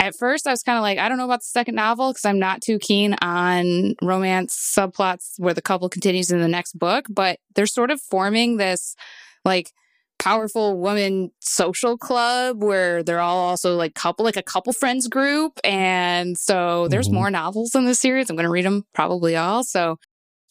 [0.00, 2.24] at first I was kind of like, I don't know about the second novel because
[2.24, 7.06] I'm not too keen on romance subplots where the couple continues in the next book,
[7.10, 8.96] but they're sort of forming this
[9.44, 9.72] like
[10.18, 15.58] powerful woman social club where they're all also like couple like a couple friends group
[15.64, 17.16] and so there's mm-hmm.
[17.16, 19.98] more novels in the series i'm going to read them probably all so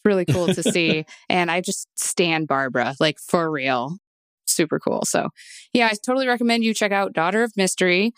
[0.04, 1.04] really cool to see.
[1.28, 3.98] And i just stand barbara like for real.
[4.46, 5.02] Super cool.
[5.04, 5.30] So
[5.72, 8.12] yeah i totally recommend you check out daughter of mystery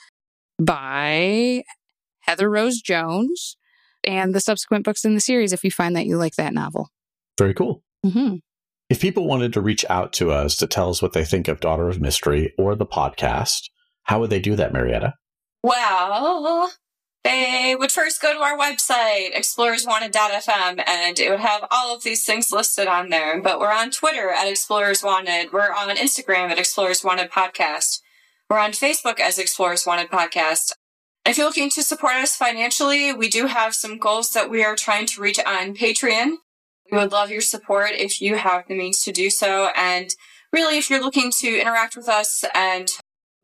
[0.61, 1.63] by
[2.21, 3.57] heather rose jones
[4.05, 6.91] and the subsequent books in the series if you find that you like that novel.
[7.39, 7.83] Very cool.
[8.05, 8.37] Mm-hmm.
[8.89, 11.61] If people wanted to reach out to us to tell us what they think of
[11.61, 13.69] Daughter of Mystery or the podcast,
[14.05, 15.15] how would they do that, Marietta?
[15.65, 16.71] Well,
[17.27, 22.25] they would first go to our website, explorerswanted.fm, and it would have all of these
[22.25, 23.43] things listed on there.
[23.43, 25.53] But we're on Twitter at Explorers Wanted.
[25.53, 28.01] We're on Instagram at Explorers Wanted Podcast.
[28.49, 30.73] We're on Facebook as Explorers Wanted Podcast.
[31.25, 34.77] If you're looking to support us financially, we do have some goals that we are
[34.77, 36.37] trying to reach on Patreon.
[36.93, 39.71] We would love your support if you have the means to do so.
[39.77, 40.15] And
[40.53, 42.89] really, if you're looking to interact with us and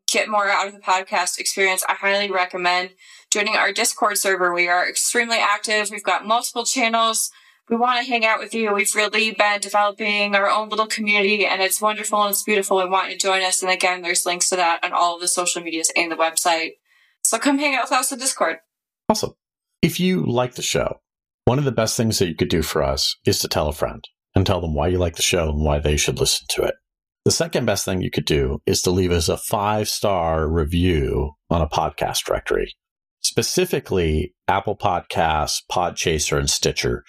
[0.09, 2.91] get more out of the podcast experience, I highly recommend
[3.33, 4.53] joining our Discord server.
[4.53, 5.89] We are extremely active.
[5.89, 7.31] We've got multiple channels.
[7.67, 8.71] We want to hang out with you.
[8.71, 12.77] We've really been developing our own little community and it's wonderful and it's beautiful.
[12.77, 13.63] We want you to join us.
[13.63, 16.73] And again, there's links to that on all of the social medias and the website.
[17.23, 18.57] So come hang out with us on Discord.
[19.09, 19.33] Awesome.
[19.81, 20.99] If you like the show,
[21.45, 23.73] one of the best things that you could do for us is to tell a
[23.73, 24.03] friend
[24.35, 26.75] and tell them why you like the show and why they should listen to it.
[27.25, 31.31] The second best thing you could do is to leave us a five star review
[31.49, 32.75] on a podcast directory,
[33.23, 37.03] specifically Apple Podcasts, Podchaser, and Stitcher.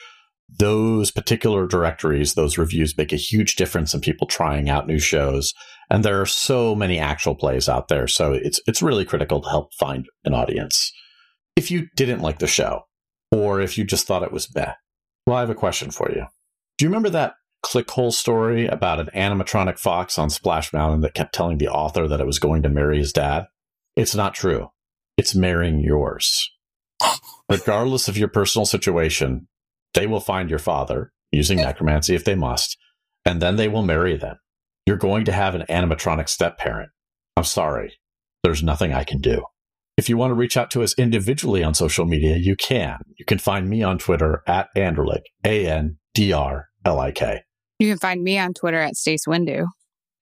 [0.58, 5.52] Those particular directories, those reviews make a huge difference in people trying out new shows.
[5.90, 8.06] And there are so many actual plays out there.
[8.06, 10.92] So it's, it's really critical to help find an audience.
[11.56, 12.84] If you didn't like the show,
[13.30, 14.72] or if you just thought it was meh.
[15.26, 16.26] Well, I have a question for you.
[16.78, 17.34] Do you remember that
[17.64, 22.20] clickhole story about an animatronic fox on Splash Mountain that kept telling the author that
[22.20, 23.46] it was going to marry his dad?
[23.96, 24.70] It's not true.
[25.16, 26.50] It's marrying yours.
[27.48, 29.46] Regardless of your personal situation,
[29.94, 32.76] they will find your father using necromancy if they must,
[33.24, 34.36] and then they will marry them.
[34.86, 36.90] You're going to have an animatronic step parent.
[37.36, 37.94] I'm sorry.
[38.42, 39.44] There's nothing I can do.
[39.96, 42.98] If you want to reach out to us individually on social media, you can.
[43.16, 47.42] You can find me on Twitter at Andrlik, A N D R L I K.
[47.78, 49.58] You can find me on Twitter at Stace Windu.
[49.58, 49.68] You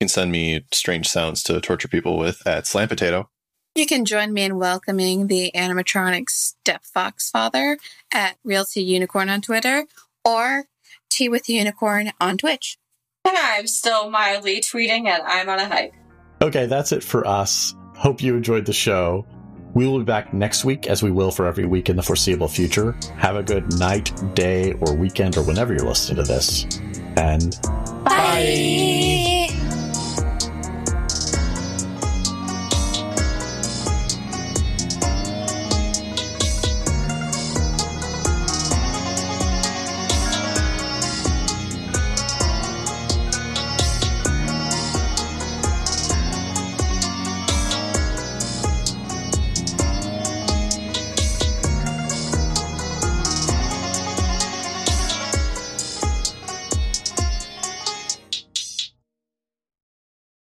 [0.00, 3.30] can send me strange sounds to torture people with at Slam Potato.
[3.74, 7.78] You can join me in welcoming the animatronic Step Fox Father
[8.12, 9.86] at Realty Unicorn on Twitter
[10.26, 10.64] or
[11.08, 12.76] Tea with Unicorn on Twitch.
[13.24, 15.94] And I'm still mildly tweeting and I'm on a hike.
[16.42, 17.74] Okay, that's it for us.
[17.96, 19.26] Hope you enjoyed the show.
[19.72, 22.48] We will be back next week, as we will for every week in the foreseeable
[22.48, 22.94] future.
[23.16, 26.66] Have a good night, day, or weekend, or whenever you're listening to this.
[27.16, 27.56] And
[28.04, 28.04] bye.
[28.04, 29.41] bye.